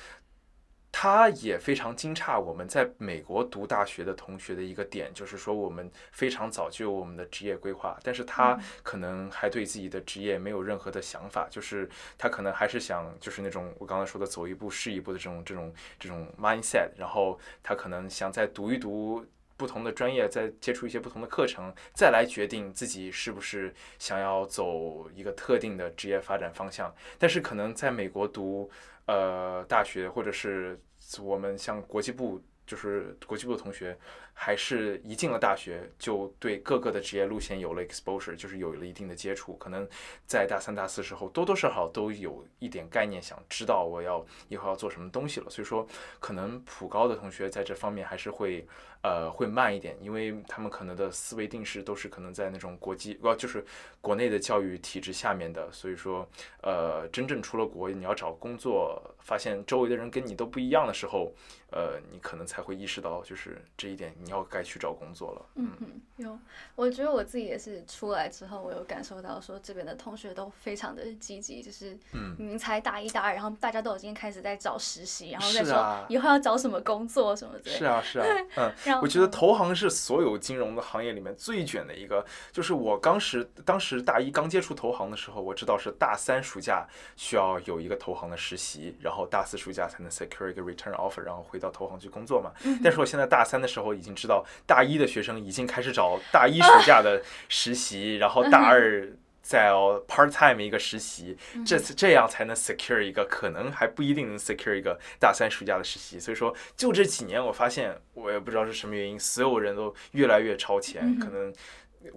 [0.93, 19.25] 他也非常惊诧，我们在美国读大学的同学的一个点，就是说我们非常早就有我们的职业规划，但是他可能还对自己的职业没有任何的想法，就是他可能还是想，就是那种我刚才说的走一步是一步的这种这种这种 mindset，然后他可能想再读一读
[19.55, 28.69] 不同的专业，再接触一些不同的课程，再来决定自己是不是想要走一个特定的职业发展方向，但是可能在美国读。
[29.11, 30.79] 呃，大学或者是
[31.21, 33.97] 我们像国际部，就是国际部的同学。
[34.33, 39.87] 还是一进了大学就对各个的职业路线有了 exposure，就是有了一定的接触，可能
[40.25, 45.49] 在大三、大四时候多多少少都有一点概念，想知道我要以后要做什么东西了。
[45.49, 45.85] 所以说，
[46.19, 48.65] 可能普高的同学在这方面还是会
[49.03, 53.63] 呃会慢一点，因为他们可能的思维定势都是可能在那种国际呃就是
[53.99, 55.71] 国内的教育体制下面的。
[55.71, 56.27] 所以说，
[56.61, 61.31] 呃，真正出了国，你要找工作，发现周围的人跟你都不一样的时候，
[61.71, 64.13] 呃，你可能才会意识到就是这一点。
[64.21, 65.45] 你要该去找工作了。
[65.55, 66.39] 嗯嗯，有，
[66.75, 77.77] 我觉得我自己也是出来之后，我有感受到说这边的同学都非常的积极，就是嗯明明才大一大二，然后大家都已经开始在找实习，然后再说以后要找什么工作什么之类的。
[77.77, 78.25] 是啊，是啊，
[78.57, 82.25] 嗯，我觉得投行是所有金融的行业里面最卷的一个。
[82.51, 92.51] 就是我当时当时大一刚接触投行的时候，我知道是大三暑假需要有一个投行的实习，然后大四暑假才能 secure 一个 return offer，然后回到投行去工作嘛。
[92.63, 99.07] 嗯但是我现在大三的时候已经知道，大一的学生已经开始找大一 暑假的实习，然后大二。
[99.41, 106.19] 再要 part time 一个实习，这次这样才能 secure 一个，可能还不一定能 secure 一个大三暑假的实习。
[106.19, 111.53] 所以说，就这几年，我发现我也不知道是什么原因，所有人都越来越超前，可能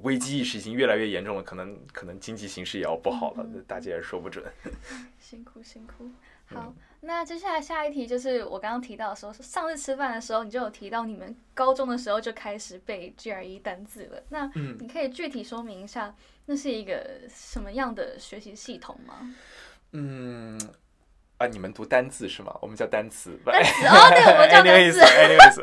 [0.02, 4.44] 危机意识已经越来越严重了，可能可能经济形势也要不好了，大家也说不准。
[5.18, 6.10] 辛苦辛苦。
[6.46, 16.14] 好，那接下来下一题就是我刚刚提到的时候，上次吃饭的时候你就有提到你们高中的时候就开始背 GRE 单字了，那你可以具体说明一下，
[16.46, 19.34] 那是一个什么样的学习系统吗？
[19.92, 20.60] 嗯。
[21.36, 22.56] 啊，你们读单字是吗？
[22.62, 23.36] 我们叫单词。
[23.44, 25.00] 单词哦，对，我们叫单词。
[25.02, 25.56] anyways，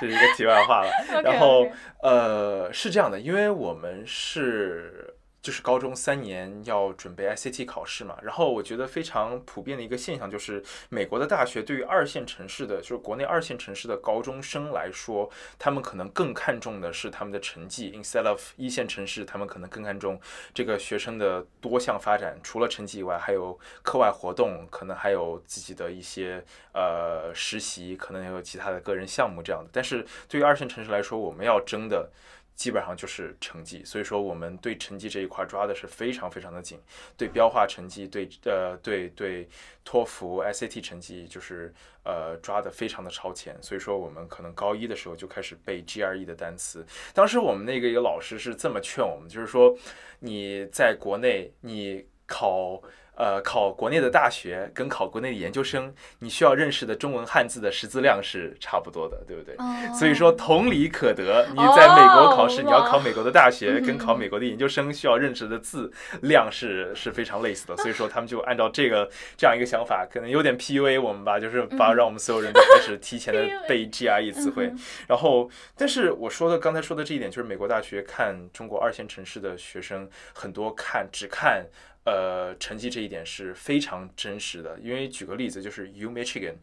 [0.00, 0.90] 这是一个题外话了。
[1.24, 1.66] 然后
[2.02, 20.20] 呃，是这样的，因为我们是就是高中三年要准备 SAT 考试嘛，然后我觉得非常普遍的一个现象就是，美国的大学对于二线城市的，就是国内二线城市的高中生来说，他们可能更看重的是他们的成绩，instead of 一线城市，他们可能更看重
[20.52, 29.70] 这个学生的多项发展，除了成绩以外，还有课外活动，可能还有自己的一些呃实习，可能还有其他的个人项目这样的。
[29.72, 32.10] 但是对于二线城市来说，我们要争的。
[32.58, 36.80] 基本上就是成绩，所以说我们对成绩这一块抓的是非常非常的紧，
[37.16, 39.48] 对标化成绩，对呃对对
[39.84, 46.84] 托福、SAT 成绩就是呃抓的非常的超前，所以说我们可能高一的时候就开始背 GRE 的单词。
[47.14, 49.72] 当时我们那个一个老师是这么劝我们，就是说
[50.18, 52.82] 你在国内你考。
[53.18, 59.56] 呃，考国内的大学跟考国内的研究生，你需要认识的中文汉字的识字量是差不多的，对不对？
[59.56, 59.64] 哦
[59.98, 67.76] 所以说同理可得，你在美国考试，哦你要考美国的大学，哇跟考美国的研究生需要认识的字量是是非常类似的。
[67.78, 74.72] 所以说他们就按照这个这样一个想法，可能有点 PUA 我们吧，就是把让我们所有人都开始提前的背 GRE 词汇。
[75.08, 81.66] 然后，但是我说的刚才说的这一点，就是美国大学看中国二线城市的学生，很多看只看。
[82.08, 86.54] 呃，成绩这一点是非常真实的，因为举个例子，就是 U Michigan，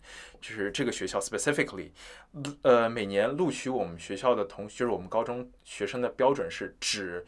[0.42, 1.92] 就是这个学校 specifically，
[2.64, 7.26] 呃，每年录取我们学校的同，就是我们高中学生的标准是只，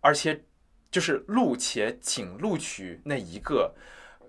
[0.00, 0.42] 而且
[0.90, 3.72] 就是录且仅录取那一个，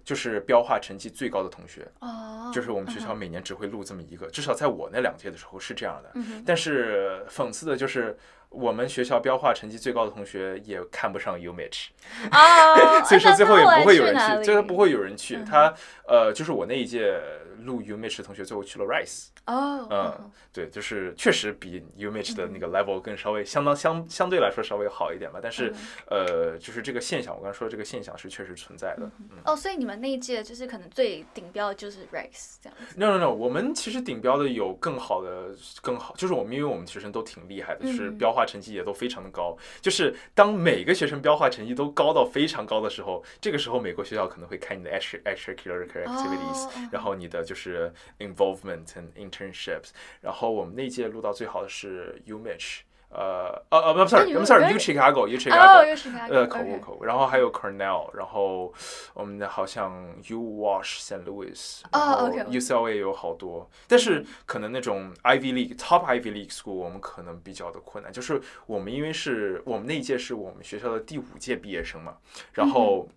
[0.03, 6.11] 就是标化成绩最高的同学，哦，就是我们学校每年只会录这么一个，至少在我那两届的时候是这样的。
[6.45, 8.17] 但是讽刺的就是，
[8.55, 11.87] 我们学校标化成绩最高的同学也看不上 UMich，
[12.31, 15.35] 哦， 所以说最后也不会有人去，最后不会有人去。
[15.37, 15.73] 嗯他
[16.07, 17.19] 呃，就是我那一届
[17.63, 25.39] 录 UMich 的同学最后去了 Rice，哦，嗯，对，就是确实比 UMich 的那嗯个 level 更稍微相当相相对来说稍微好一点吧。
[25.41, 25.73] 但是
[26.09, 29.09] 嗯呃，就是这个现象，我刚才说的这个现象是确实存在的。
[29.31, 32.95] 嗯哦，所以你们那一届就是可能最顶标的就是 Rice 这样子。
[32.97, 35.49] No no no，我们其实顶标的有更好的、
[35.81, 39.57] 更好，就是我们因为我们学生都挺厉害的，就是嗯标化成绩也都非常的高。
[39.81, 49.89] 就是当每个学生标化成绩都高到非常高的时候，这个时候美国学校可能会看你的 extra extracurricular activities，、哦然后你的就是 involvement and internships。
[50.21, 55.89] 然后我们那届录到最好的是 UMich，呃呃呃不那，sorry，你 I'm sorry，U 你 Chicago，U 哦，Chicago。
[55.89, 58.73] 又是哪呃，口误口误，然后还有 Cornell，然后
[59.13, 61.23] 我们的好像 U Wash St.
[61.23, 72.17] Louis，哦然后 UCLA 有好多，但是可能那种 Ivy League Top Ivy League School 我们可能比较的困难，就是我们因为是我们那一届是我们学校的第五届毕业生嘛，
[72.53, 73.07] 然后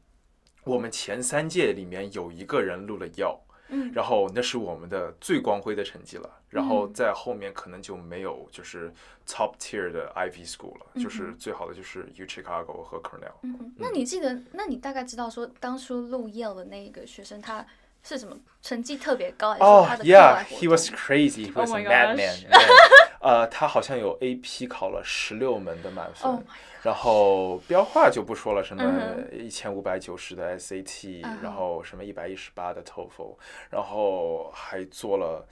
[0.64, 3.40] 我们前三届里面有一个人录了药。
[3.70, 8.92] 嗯然后那是我们的最光辉的成绩了，然后嗯在后面可能就没有就是
[9.26, 13.32] top tier 的 Ivy School 了，嗯就是最好的就是 U Chicago 和 Cornell。
[13.42, 17.64] 嗯哼，那你记得，那你大概知道说当初录 Yale 的那个学生他
[18.02, 21.52] 是什么成绩特别高，还是哦、他的 y e a 课 h 外活 he was crazy.
[21.52, 22.36] He was Oh a madman.
[23.20, 26.40] 呃，他好像有 AP 考了十六门的满分 Oh
[26.82, 33.34] 然后标化就不说了，什么嗯一千五百九十的 SAT，、然后什么一百一十八的 TOEFL，
[33.68, 35.44] 然后还做了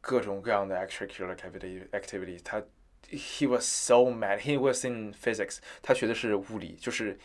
[0.00, 2.40] 各种各样的 extracurricular activity activity。
[2.42, 2.62] 他
[3.10, 4.40] he was so mad.
[4.40, 5.58] He was in physics.
[5.82, 7.18] 他学的是物理，就是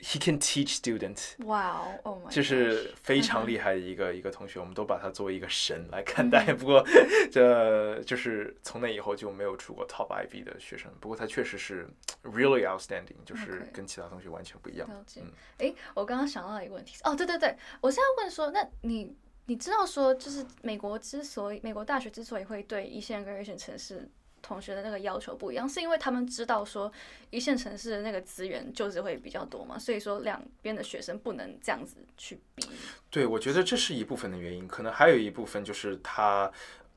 [0.00, 1.34] he can teach students。
[1.46, 6.52] 哇哦，就是非常厉害的一个 一个同学，我们都把他作为一个神来 看待。
[6.52, 6.84] 不过，
[7.30, 10.90] 这就是从那以后就没有出过 top IB 的学生。
[11.00, 11.88] 不过他确实是
[12.24, 14.88] really outstanding，就是跟其他同学完全不一样。
[14.88, 15.22] 了解。
[15.58, 19.14] 哎，我刚刚想到一个问题，哦，对对对，我现在问说，那你
[19.46, 24.10] 你知道说，就是美国之所以美国大学之所以会对一线跟二线城市。
[24.46, 26.92] 同学的那个要求不一样，是因为他们知道说
[27.30, 32.68] 一线城市的那个资源就是会比较多嘛，所以说两边的学生不能这样子去比。
[33.08, 36.52] 对，我觉得这是一部分的原因，可能还有一部分就是他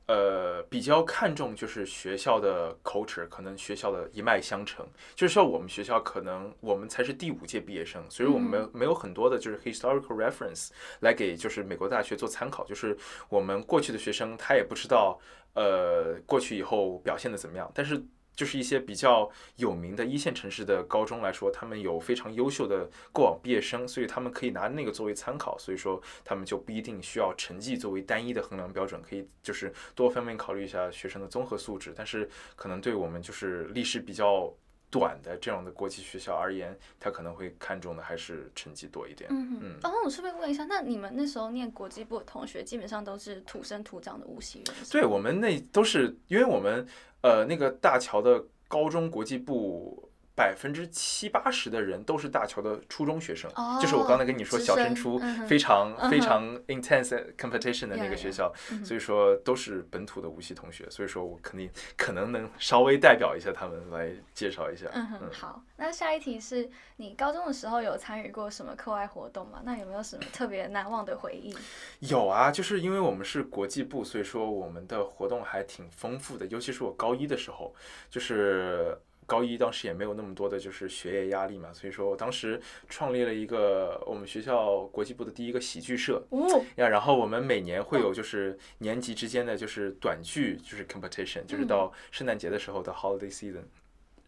[0.08, 12.96] 呃比较看重就是学校的 culture，可能学校的一脉相承，就是说我们学校可能我们才是第五届毕业生，所以我们没有没有很多的就是 historical reference 来给就是美国大学做参考，就是
[13.28, 15.16] 我们过去的学生他也不知道。
[15.54, 17.68] 呃，过去以后表现的怎么样？
[17.74, 18.00] 但是
[18.38, 25.58] 就是一些比较有名的一线城市的高中来说，他们有非常优秀的过往毕业生，所以他们可以拿那个作为参考。
[25.58, 31.92] 所以说，他们就不一定需要成绩作为单一的衡量标准，可以就是多方面考虑一下学生的综合素质。
[31.96, 34.54] 但是可能对我们就是历史比较。
[34.90, 39.28] 短的这样的国际学校而言，他可能会看重的还是成绩多一点。
[39.30, 39.78] 嗯嗯。
[39.82, 44.76] 然后我顺便问一下，那你们那时候念国际部的同学，基本上都是土生土长的无锡人？
[44.90, 46.86] 对我们那都是，因为我们
[47.22, 50.07] 呃那个大桥的高中国际部。
[50.38, 53.50] 百分之七八十的人都是大桥的初中学生，
[53.82, 58.52] 就是我刚才跟你说小升初非常非常 intense competition 的那个学校，
[58.84, 64.86] 所以说都是本土的无锡同学，所以说我肯定可能能稍微代表一下他们来介绍一下。
[64.92, 69.60] 嗯哼，好，那下一题是你高中的时候有参与过什么课外活动吗？
[69.64, 71.52] 那有没有什么特别难忘的回忆？
[72.08, 77.74] 有啊，就是因为我们是国际部，所以说我们的活动还挺丰富的，尤其是我高一的时候，
[78.08, 78.96] 就是。
[79.28, 86.64] 高一当时也没有那么多的就是学业压力嘛，所以说我当时创立了一个我们学校国际部的第一个喜剧社哦。
[86.76, 93.64] 呀，然后我们每年会有就是年级之间的就是短剧就是 competition，就是到圣诞节的时候的 holiday season，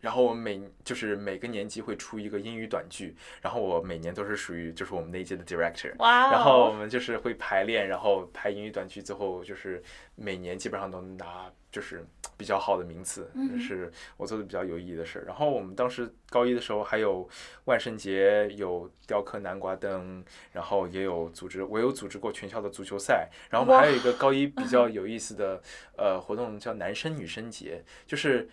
[0.02, 9.82] 然后我们每就是每个年级会出一个英语短剧，然后我每年都是属于就是我们那一届的 director，哇，然后我们就是会排练，然后排英语短剧，最后就是
[10.14, 11.50] 每年基本上都拿。
[11.72, 12.04] 就是
[12.40, 15.24] 比较好的名次，是我做的比较有意义的事儿。
[15.26, 17.28] 然后我们当时高一的时候还有
[17.66, 23.28] 万圣节，有雕刻南瓜灯，然后也有组织，我有组织过全校的足球赛。
[23.50, 25.60] 然后我们还有一个高一比较有意思的
[25.98, 28.48] 呃活动叫男生女生节，就是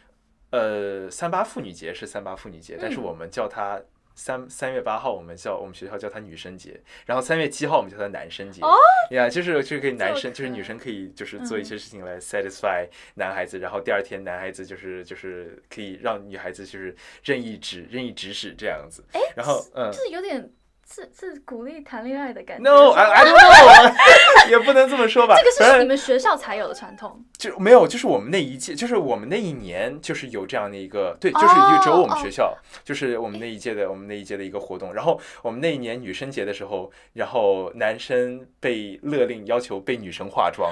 [0.49, 3.81] 呃三八妇女节是三八妇女节，但是我们叫它。
[4.17, 8.61] 三三月八号，我们叫我们学校叫它女生节，然后三月七号我们叫它男生节。
[8.63, 8.75] 哦，
[9.11, 19.03] 呀，就是就是可以男生，就是女生可以就是做一些事情来 satisfy 男孩子，然后第二天男孩子就是就是可以让女孩子就是任意指任意指使这样子。
[19.13, 20.51] 哎，然后嗯，就是有点。
[20.89, 22.63] 是是鼓励谈恋爱的感觉。
[22.63, 25.35] No，I I don't know， 也不能这么说吧。
[25.37, 27.21] 这个是你们学校才有的传统。
[27.37, 31.47] 就没有，就是我们那一届，就是我们那一年，就是有这样的一个，对，就是
[31.83, 34.93] 只有我们学校，就是我们那一届的，我们那一届的一个活动。
[34.93, 40.71] 然后我们那一年女生节的时候，然后男生被勒令要求被女生化妆，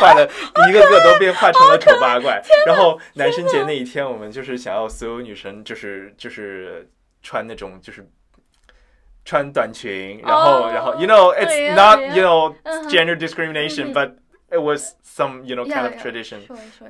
[0.00, 0.24] 化的
[0.70, 2.40] 一个个都被化成了丑八怪。
[2.64, 6.88] 然后男生节那一天，我们就是想要所有女生就是就是
[7.22, 8.08] 穿那种就是。
[9.28, 12.54] 穿短裙，然后，然后，you know, it's not, you know,
[12.88, 14.14] gender discrimination, but
[14.50, 16.40] it was some, you know, kind of tradition,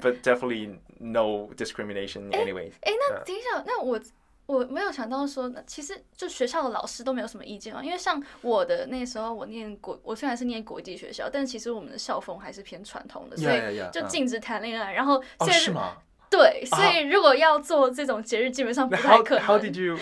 [0.01, 2.71] but definitely no discrimination anyway.
[2.83, 4.01] 哎，那等一下，那我
[4.47, 13.59] 我没有想到说，其实就学校的老师都没有什么意见嘛，因为像我的那时候，我念国，我虽然是念国际学校，但其实我们的校风还是偏传统的，所以
[13.93, 14.93] 就禁止谈恋爱。
[14.93, 15.97] 然后，哦，是吗？
[16.31, 19.45] 对，所以如果要做这种节日，基本上不太可能。
[19.45, 19.97] How did you？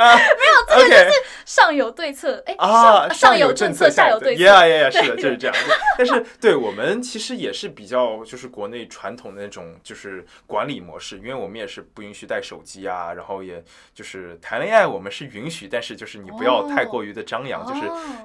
[0.00, 5.56] 没有，这个就是上有对策，哎啊，上有政策，下有对策，Yeah Yeah Yeah，是的，就是这样。
[5.98, 13.62] 但是对我们其实也是比较就是国内传统的那种就是管理模式，因为我们也是不允许带手机啊，然后也
[13.94, 17.80] 就是谈恋爱我们是允许，但是就是你不要太过于的张扬，就是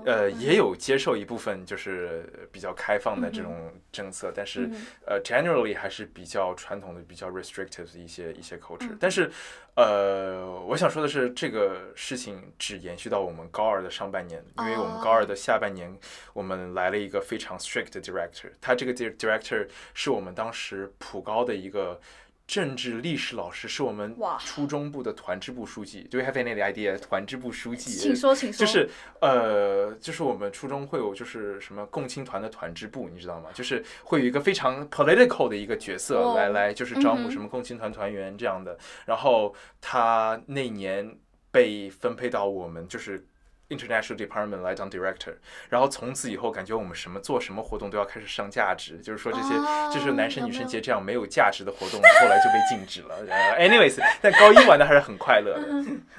[0.05, 4.69] 呃也有接受一部分就是比较开放的这种政策，但是
[5.05, 9.31] 呃 generally 还是比较传统的、比较 restrictive 的一些一些 culture，但是。
[9.75, 15.97] 呃，我想说的是，这个事情只延续到我们高二的上半年，因为我们高二的下半年，
[16.33, 21.99] 我们来了一个非常 strict 的 director，他这个 director 是我们当时普高的一个。
[22.47, 26.07] 政治历史老师是我们初中部的团支部书记。
[26.09, 26.97] Do you have any idea？
[26.99, 27.91] 团支部书记？
[27.91, 28.65] 请说，请说。
[28.65, 28.89] 就是
[29.21, 33.49] 呃，就是我们初中会有就是什么共青团的团支部，你知道吗？
[33.53, 38.77] 就是会有一个非常 political 的一个角色来来，就是招募什么共青团团员这样的。
[39.05, 41.17] 然后他那年。
[41.55, 43.25] 被分配到我们就是
[43.69, 45.33] international department 来当 director，
[45.69, 49.49] 然后从此以后感觉我们什么做什么活动都要开始上价值，就是说这些
[49.93, 53.15] 就是男生女生节这样没有价值的活动后来就被禁止了。
[53.57, 55.67] anyways，但高一玩的还是很快乐的。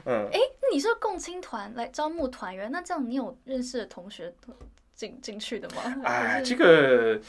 [0.07, 0.39] 嗯，哎，
[0.73, 4.33] 你说共青团来招募团员，那这样你有认识的同学
[4.95, 6.03] 进进去的吗？
[6.05, 7.21] 哎，这个。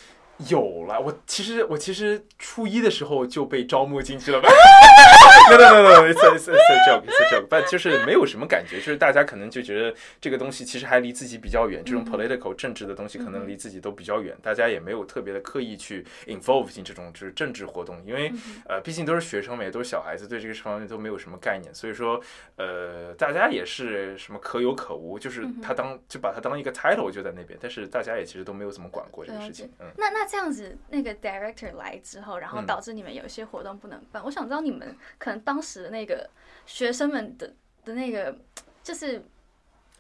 [0.48, 4.48] 有了，我其实我其实初一的时候就被招募进去了吧
[5.50, 18.32] ？No no no no，it's a it's a joke it's a joke，但就是没有什么感觉，就是大家可能就觉得这个东西其实还离自己比较远，这种 political 政治的东西可能离自己都比较远，大家也没有特别的刻意去 involve 进这种就是政治活动，因为
[18.68, 22.22] 呃毕竟都是学生嘛，也都是小孩子，对这个方面都没有什么概念，所以说
[22.58, 30.28] 呃大家也是什么可有可无，就是他当就把它当一个 title 就在那边，但是大家也其实都没有怎么管过这个事情，嗯，那那。
[30.28, 34.22] 这样子，那个 director 来之后，然后导致你们有些活动不能办。
[34.26, 36.30] 我想知道你们可能当时的那个
[36.66, 37.54] 学生们的
[37.86, 38.38] 的那个，
[38.84, 39.24] 就是。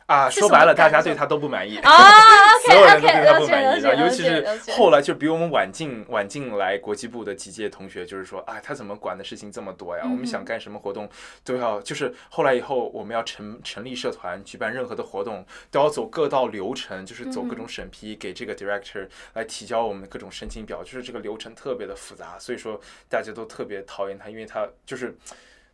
[0.08, 1.92] 啊，说白了，大家对他都不满意啊，
[2.66, 10.04] 所有人都对他不满意的，尤其是后来就比我们晚进晚进来国际部的几届同学，就是说，啊，他怎么管的事情这么多呀？
[10.06, 11.10] 我们想干什么活动
[11.44, 22.80] 都要，就是后来以后我们要成成立社团，举办任何的活动都要走各道流程，就是走各种审批，给这个 director 来提交我们各种申请表，就是这个流程特别的复杂，所以说
[23.10, 25.14] 大家都特别讨厌他，因为他就是。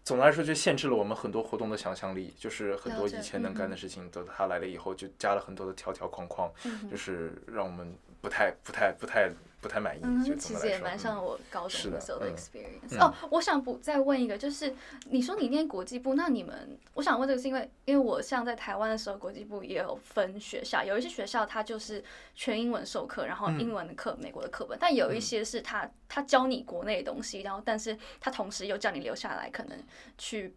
[0.04, 6.51] 总的来说，就限制了我们很多活动的想象力，就是很多以前能干的事情，等他来了以后就加了很多的条条框框，
[6.91, 9.30] 就是让我们不太、不太、不太。
[9.64, 12.99] 不太满意，嗯，其实也蛮像我高中的时候的 experience。
[12.99, 22.03] 哦，我想补再问一个，就是你说你念国际部，那你们，我想问这个是因为，因为我像在台湾的时候，国际部也有分学校，有一些学校它就是
[22.36, 29.80] 全英文授课，然后英文的课，美国的课本，但有一些是他他教你国内的东西，然后但是他同时又叫你留下来，可能
[30.18, 30.53] 去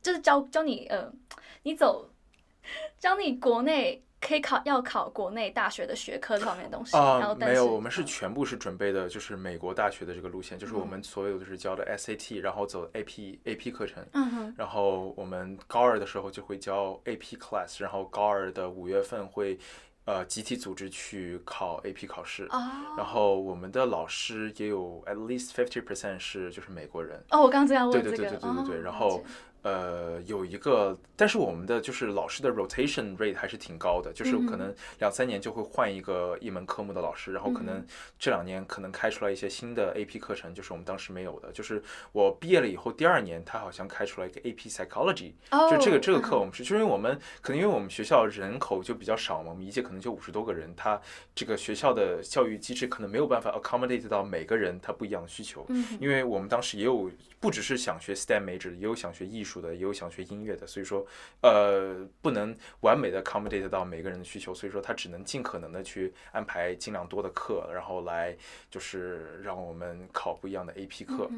[0.00, 1.12] 就是教教你呃，
[1.64, 2.08] 你走
[3.00, 4.04] 教你国内。
[4.22, 19.58] 可以考要考国内大学的学科这方面的东西啊，没有，我们是全部是准备的，就是美国大学的这个路线，就是我们所有的是教的 SAT，然后走 AP AP 课程，嗯哼，然后我们高二的时候就会教 AP class，然后高二的五月份会
[20.04, 22.46] 呃集体组织去考 AP 考试，
[22.96, 29.22] 然后我们的老师也有 at least fifty percent 是就是美国人，哦，我刚这样问这个，对对对对对对，然后。
[29.62, 37.84] 呃，有一个，但是我们的就是老师的 rotation rate 还是挺高的，就是可能两三年就会换一个一门科目的老师，然后可能
[38.18, 41.52] 这两年可能开出来一些新的 AP 课程，就是我们当时没有的。
[41.52, 45.32] 就是我毕业了以后，第二年他好像开出来一个 AP psychology，
[45.70, 51.00] 就这个这个课我们是，就因为我们可能因为我们学校人口就比较少嘛，我们一届可能就五十多个人，他
[51.36, 55.64] 这个学校的教育机制可能没有办法 accommodate 到每个人他不一样的需求，
[56.00, 57.08] 因为我们当时也有
[57.38, 59.51] 不只是想学 STEM major，也有想学艺术。
[59.60, 61.06] 的也有想学音乐的，所以说，
[61.42, 68.36] 呃，不能完美的 accommodate 到每个人的需求，所以说他只能尽可能的去安排尽量多的课，然后来
[68.70, 71.28] 就是让我们考不一样的 AP 课。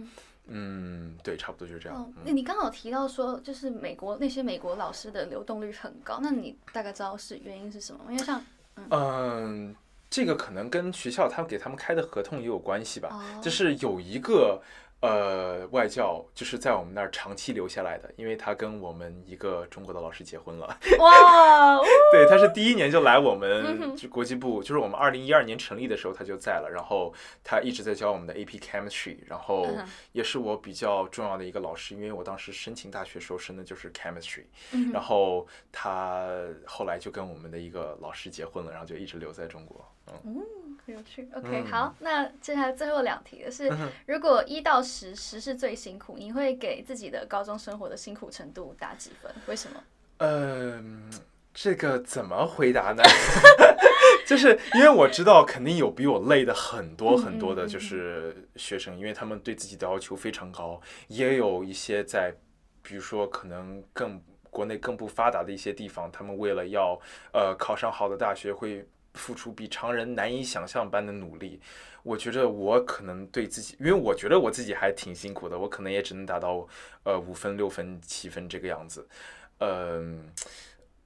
[0.47, 2.13] 嗯，对，差不多就是这样。
[2.25, 8.01] 那你刚好提到说，就是美国那些美国老师的流动率很高，那你大概知道是原因是什么？
[8.11, 8.45] 因为像，
[8.91, 9.75] 嗯，
[10.11, 14.63] 这个可能跟学校他们给他们开的合同也有关系吧，就是有一个。
[15.05, 20.67] 呃，外教就是在我们那儿长期留下来的，因为他跟我们一个中国的老师结婚了。
[20.99, 21.79] 哇！
[22.11, 29.67] 对，他是第一年就来我们国际部，就是我们二零一二年成立的时候他就在了，然后他一直在教我们的 AP Chemistry，然后
[30.13, 34.45] 也是我比较重要的一个老师，因为我当时申请大学时候申的就是 Chemistry，
[34.91, 36.29] 然后他
[36.65, 39.87] 后来就跟我们的一个老师结婚了，然后就一直留在中国。
[40.25, 41.29] 嗯，很有趣。
[41.35, 43.71] OK，好，那接下来最后两题的是，
[44.07, 49.33] 如果一到十，十是最辛苦，你会给自己的高中生活的辛苦程度打几分？
[49.47, 49.83] 为什么？
[50.19, 51.11] 嗯，
[51.53, 53.03] 这个怎么回答呢？
[54.27, 62.35] 就是因为我知道肯定有比我累的很多很多的，就是学生，因为他们对自己的要求非常高，也有一些在，
[62.83, 66.99] 比如说可能更国内更不发达的一些地方，他们为了要
[67.33, 68.87] 呃考上好的大学会。
[69.15, 71.61] 付出比常人难以想象般的努力，
[72.03, 76.67] 我觉得我可能对自己，因为我觉得我自己还挺辛苦的，我可能也只能达到
[77.05, 79.09] 呃五分、六分、七分这个样子。
[79.59, 80.29] 嗯，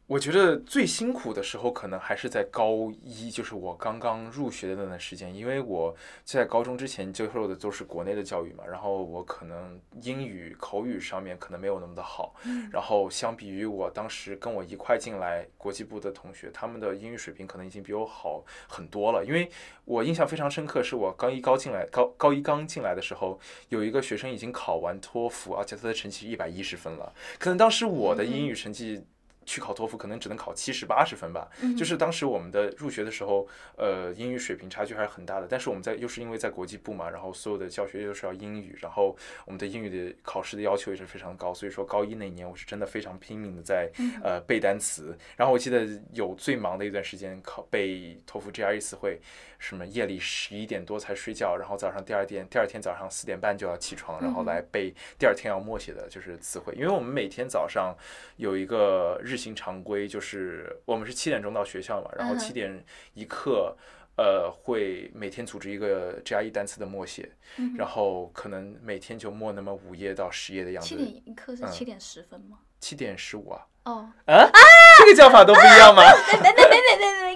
[0.08, 5.94] 我觉得最辛苦的时候，可能还是在高一，就是我刚刚入学的那段时间，因为我
[6.24, 12.34] 在高中之前接受的都是国内的教育嘛，然后我可能英语口语上面可能没有那么的好，
[12.72, 19.22] 然后相比于我当时跟我一块进来国际部的同学，他们的英语水平可能已经比我好很多了。
[19.22, 19.50] 因为
[19.84, 23.38] 我印象非常深刻，是我高一高进来高高一刚进来的时候，
[23.68, 29.04] 有一个学生已经考完托福，而且他的成绩一百一十分了，可能当时我的英语成绩。
[29.48, 35.46] 去考托福可能只能考七十八十分吧，就是当时我们的入学的时候，呃，英语水平差距还是很大的。
[35.48, 41.54] 但是我们在又是因为在国际部嘛，然后所有的教学又是要英语，然后我们的英语的考试的要求也是非常高。
[41.54, 43.90] 所以说高一那年我是真的非常拼命的在
[44.22, 45.16] 呃背单词。
[45.34, 49.18] 然后我记得有最忙的一段时间考背托福 GRE 词汇。
[49.60, 56.72] 什么夜里十一点多才睡觉，然后早上第二天第二天早上四点半就要起床，然后来背第二天要默写的就是词汇。
[56.76, 57.92] 因为我们每天早上
[58.36, 62.84] 有一个日行常规，就是我们是七点钟到学校嘛，然后七点
[63.14, 63.74] 一刻，
[64.16, 67.30] 呃，会每天组织一个 GRE 单词的默写，
[67.76, 70.88] 然后可能每天就默那么五页到十页的样子。
[70.88, 72.58] 七点一刻是七点十分吗？
[72.80, 73.64] 七点十五啊。
[73.84, 74.50] 哦啊，
[74.98, 76.02] 这个叫法都不一样吗？
[76.30, 77.27] 等等等等等等，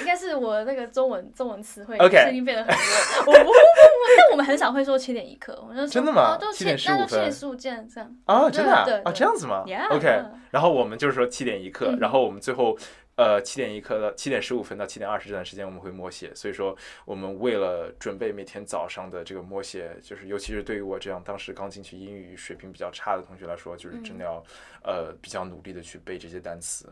[0.00, 3.32] 应该是我那个中文中文词汇声音变得很弱。
[3.32, 3.54] 我不不不，
[4.16, 6.38] 但我们很少会说七点一刻，我们就真的吗？
[6.52, 12.76] 七点十五分，七点十五这样这样啊，真的啊，这样子吗？OK，然后我们就是说七点一刻，然后我们最后。
[13.20, 24.42] 呃，七点一刻到七点十五分到七点二十这段时间我们会默写，所以说我们为了准备每天早上的这个默写，就是尤其是对于我这样当时刚进去英语水平比较差的同学来说，就是真的要
[24.82, 26.90] 呃比较努力的去背这些单词。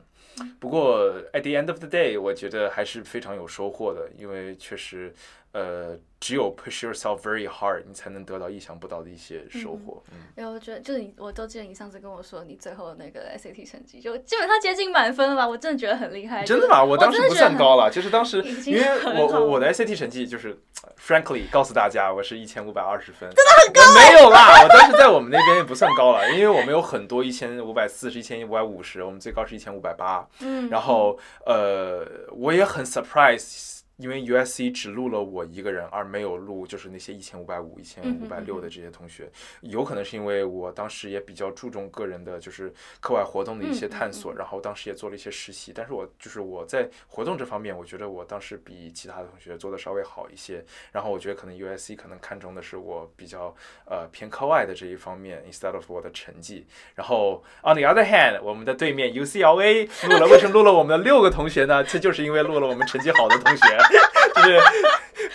[0.61, 5.11] 不过 at the end of the day，我觉得还是非常有收获的，因为确实。
[5.53, 10.03] 呃，只有 push yourself very hard，你才能得到意想不到的一些收获。
[10.13, 15.49] 嗯，因为我觉得，就是你，我都记得你上次跟我说，你最后那个 SAT 成绩就基本上接近满分了吧？
[15.49, 16.45] 我真的觉得很厉害。
[16.45, 16.85] 真的吗？
[16.85, 18.85] 我当时不算高了，就是当时因为
[19.19, 20.57] 我我我的 SAT 成绩就是
[21.01, 23.81] ，frankly 告诉大家，我是一千五百二十分，真的很高。
[23.95, 30.29] 没有啦，我当时在我们那边也不算高了，因为我们有很多一千五百四十、一千五百五十，我们最高是一千五百八。
[30.41, 33.78] 嗯，然后呃，我也很 surprise。
[33.99, 39.29] 因为 USC 只录了我一个人，而没有录就是那些一千五百五、一千五百六的这些同学，
[39.61, 45.73] 有可能是因为我当时也比较注重个人的，就是课外活动的一些探索，然后当时也做了一些实习。
[45.75, 50.65] 但是我就是我在活动这方面，我觉得我当时比其他的同学做的稍微好一些。
[50.93, 53.53] 然后我觉得可能 USC 可能看重的是我比较
[53.85, 56.65] 呃偏课外的这一方面，instead of 我的成绩。
[56.95, 61.83] 然后 on the other hand，我们的对面 UCLA 录了，为什么录了我们的六个同学呢？
[61.83, 63.88] 这就是因为录了我们成绩好的同学。
[64.35, 64.61] 就是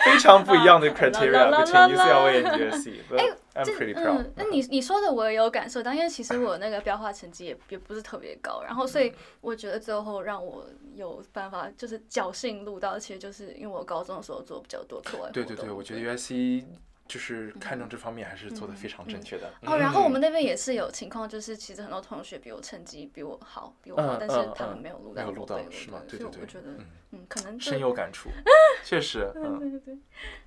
[0.04, 3.00] 非常不一样的 criteria between UCLA and USC。
[3.54, 4.26] I'm pretty proud。
[4.34, 15.32] 那你你说的我也有感受到，因为其实我那个标化成绩也也不是特别高，然后所以我觉得最后让我有办法就是侥幸录到，其实就是因为我高中的时候做比较多课外活动。
[15.32, 16.64] 对对对，我觉得 USC。
[17.06, 19.76] 就是看重这方面还是做的非常正确的哦。
[19.76, 25.22] 然后我们那边也是有情况，就是其实很多同学比我成绩比我好，比我好，但是他们没有录到。
[25.22, 26.00] 没有录到是吗？
[26.08, 26.68] 对对对，我觉得
[27.10, 28.30] 嗯，可能深有感触，
[28.84, 29.30] 确实。
[29.36, 29.98] 嗯对对对。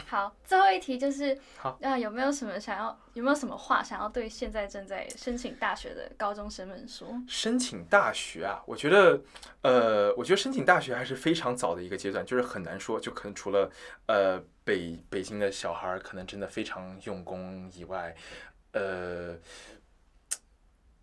[0.07, 7.07] 好，最后一题就是，好，那有没有什么想要，有没有什么话想要对现在正在申请大学的高中生们说？
[7.27, 9.21] 申请大学啊，我觉得，
[9.61, 13.69] 呃，我觉得申请大学还是非常早的一个阶段，就是很难说，就可能除了
[14.07, 14.43] 呃。
[14.67, 18.13] 北北京的小孩可能真的非常用功以外，
[18.73, 19.39] 呃，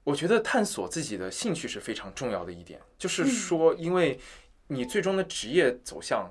[0.03, 2.79] 我觉得探索自己的兴趣是非常重要的一点。
[2.99, 4.21] 就是说，因为
[4.67, 6.31] 你最终的职业走向，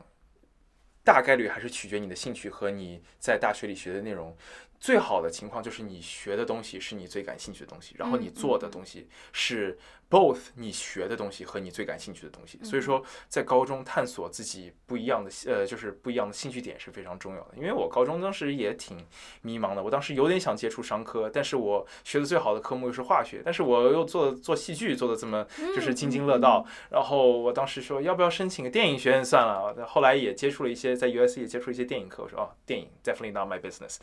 [1.04, 4.38] 大概率还是取决你的兴趣和你在大学里学的内容。
[4.80, 9.76] 最好的情况就是你学的东西是你最感兴趣的东西，然后你做的东西是。
[10.14, 17.58] Both 你学的东西和你最感兴趣的东西，所以说在高中探索自己不一样的呃，就是不一样的兴趣点是非常重要的。
[17.58, 19.04] 因为我高中当时也挺
[19.42, 25.44] 迷茫的，我当时有点想接触商科，但是我学的最好的科目又是化学，但是我又做做戏剧做的这么
[25.76, 29.74] 就是津津乐道，然后我当时说要不要申请个电影学院算了。
[29.88, 33.98] 后来也接触了一些在 US 也接触一些电影课，我说哦，电影 definitely not my business。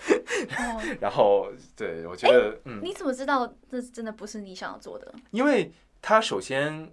[1.00, 5.14] 然后对我觉得嗯，你怎么知道这真的不是你想要做的？
[5.30, 5.70] 因为
[6.02, 6.92] 它首先，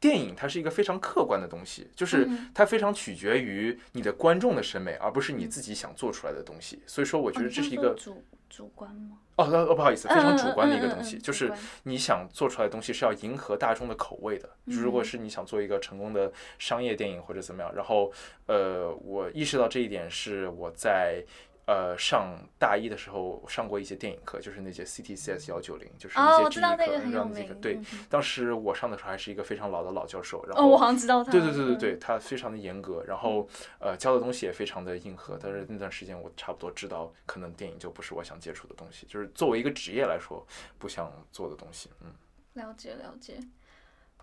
[0.00, 6.82] 电影它是一个非常客观的东西，就是它非常取决于你的观众的审美，而不是你自己想做出来的东西。
[6.86, 9.18] 所以说，我觉得这是一个主主观吗？
[9.36, 14.48] 哦哦，不好意思，非常主观的一个东西，就是你想做出来的东西是要迎合大众的口味的。
[14.64, 18.12] 如果是你想做一个成功的商业电影或者怎么样，然后
[18.46, 21.24] 呃，我意识到这一点是我在。
[21.68, 27.60] 呃，上大一的时候上过一些电影课，就是那些 CTCS 幺九零，就是哦，一些我知道那个很有让那个名。
[27.60, 31.30] 对当时我上的时候还是一个非常老的老教授，然哦，后我好像知道他。
[31.30, 33.46] 对对对对嗯对，他非常的严格，然后
[33.80, 35.38] 呃教的东西也非常的硬核。
[35.38, 40.42] 但是那段时间我差不多知道，可能电影就不是我想接触的东西，就是作为一个职业来说
[40.78, 41.90] 不想做的东西。
[42.00, 42.10] 嗯，
[42.54, 43.38] 了解了解。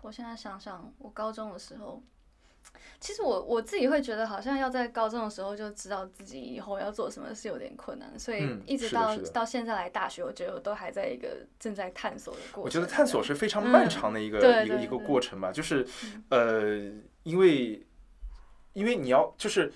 [0.02, 2.02] 我现在想想，我高中的时候，
[3.00, 12.64] 其实我我自己会觉得，好像要在高中的时候就知道自己以后要做什么是有点困难，所以嗯一直到、到现在来大学，我觉得我都还在一个正在探索的过程。
[12.64, 17.86] 我觉得探索是非常漫长的一个、一个一个过程吧，就是嗯呃，因为
[18.72, 19.72] 因为你要就是。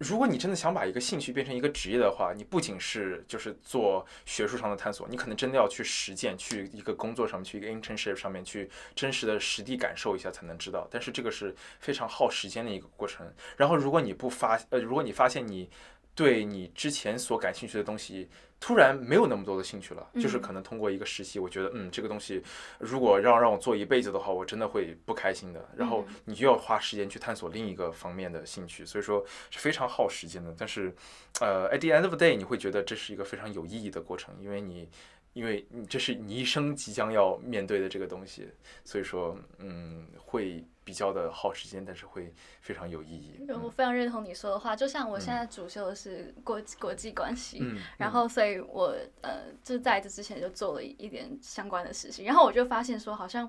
[0.00, 10.88] 如果你真的想把一个兴趣变成一个职业的话，你不仅是就是做学术上的探索，你可能真的要去实践，去一个工作上面，去一个 internship 上面去真实的实地感受一下才能知道。
[10.90, 13.30] 但是这个是非常耗时间的一个过程。
[13.58, 15.68] 然后如果你不发呃，如果你发现你
[16.14, 18.30] 对你之前所感兴趣的东西
[18.60, 22.42] 突然没有那么多的兴趣了，就是嗯可能通过一个实习，我觉得嗯这个东西
[22.78, 25.66] 如果让让我做一辈子的话，我真的会不开心的。
[25.74, 30.54] 然后嗯你就要花时间去探索另一个方面的兴趣，所以说是非常耗时间的。
[30.56, 30.94] 但是，
[31.40, 34.88] 呃，at the end of the day，你会觉得这是一个非常有意义的过程，因为你。
[35.32, 38.48] 因为你这是你一生即将要面对的这个东西，
[38.84, 43.34] 所以说，嗯，会比较的耗时间，但是会非常有意义。
[43.62, 53.48] 我非常认同你说的话，就像我现在主修的是国国际关系，嗯，然后所以我呃就在这之前就做了一点相关的事情，然后我就发现说，好像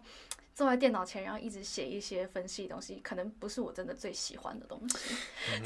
[0.61, 5.15] 坐在电脑前，然后一直写一些分析的东西，可能不是我真的最喜欢的东西。
[5.55, 5.61] 嗯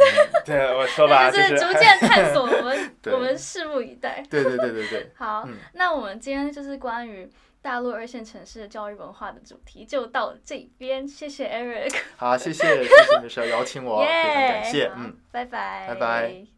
[0.46, 4.24] 对我说吧， 就就是逐渐探索，我们 我们拭目以待。
[4.30, 7.30] 对对对对对， 好，嗯那我们今天就是关于
[7.62, 11.06] 大陆二线城市的教育文化的主题，就到这边。
[11.06, 16.55] 谢谢 Eric，好，谢谢谢谢米舍邀请我，非常耶，感谢，嗯，拜拜，拜拜。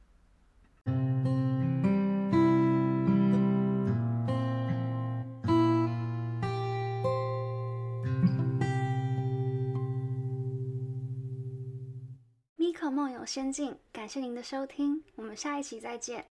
[13.28, 16.26] 仙境，感谢您的收听，我们下一期再见。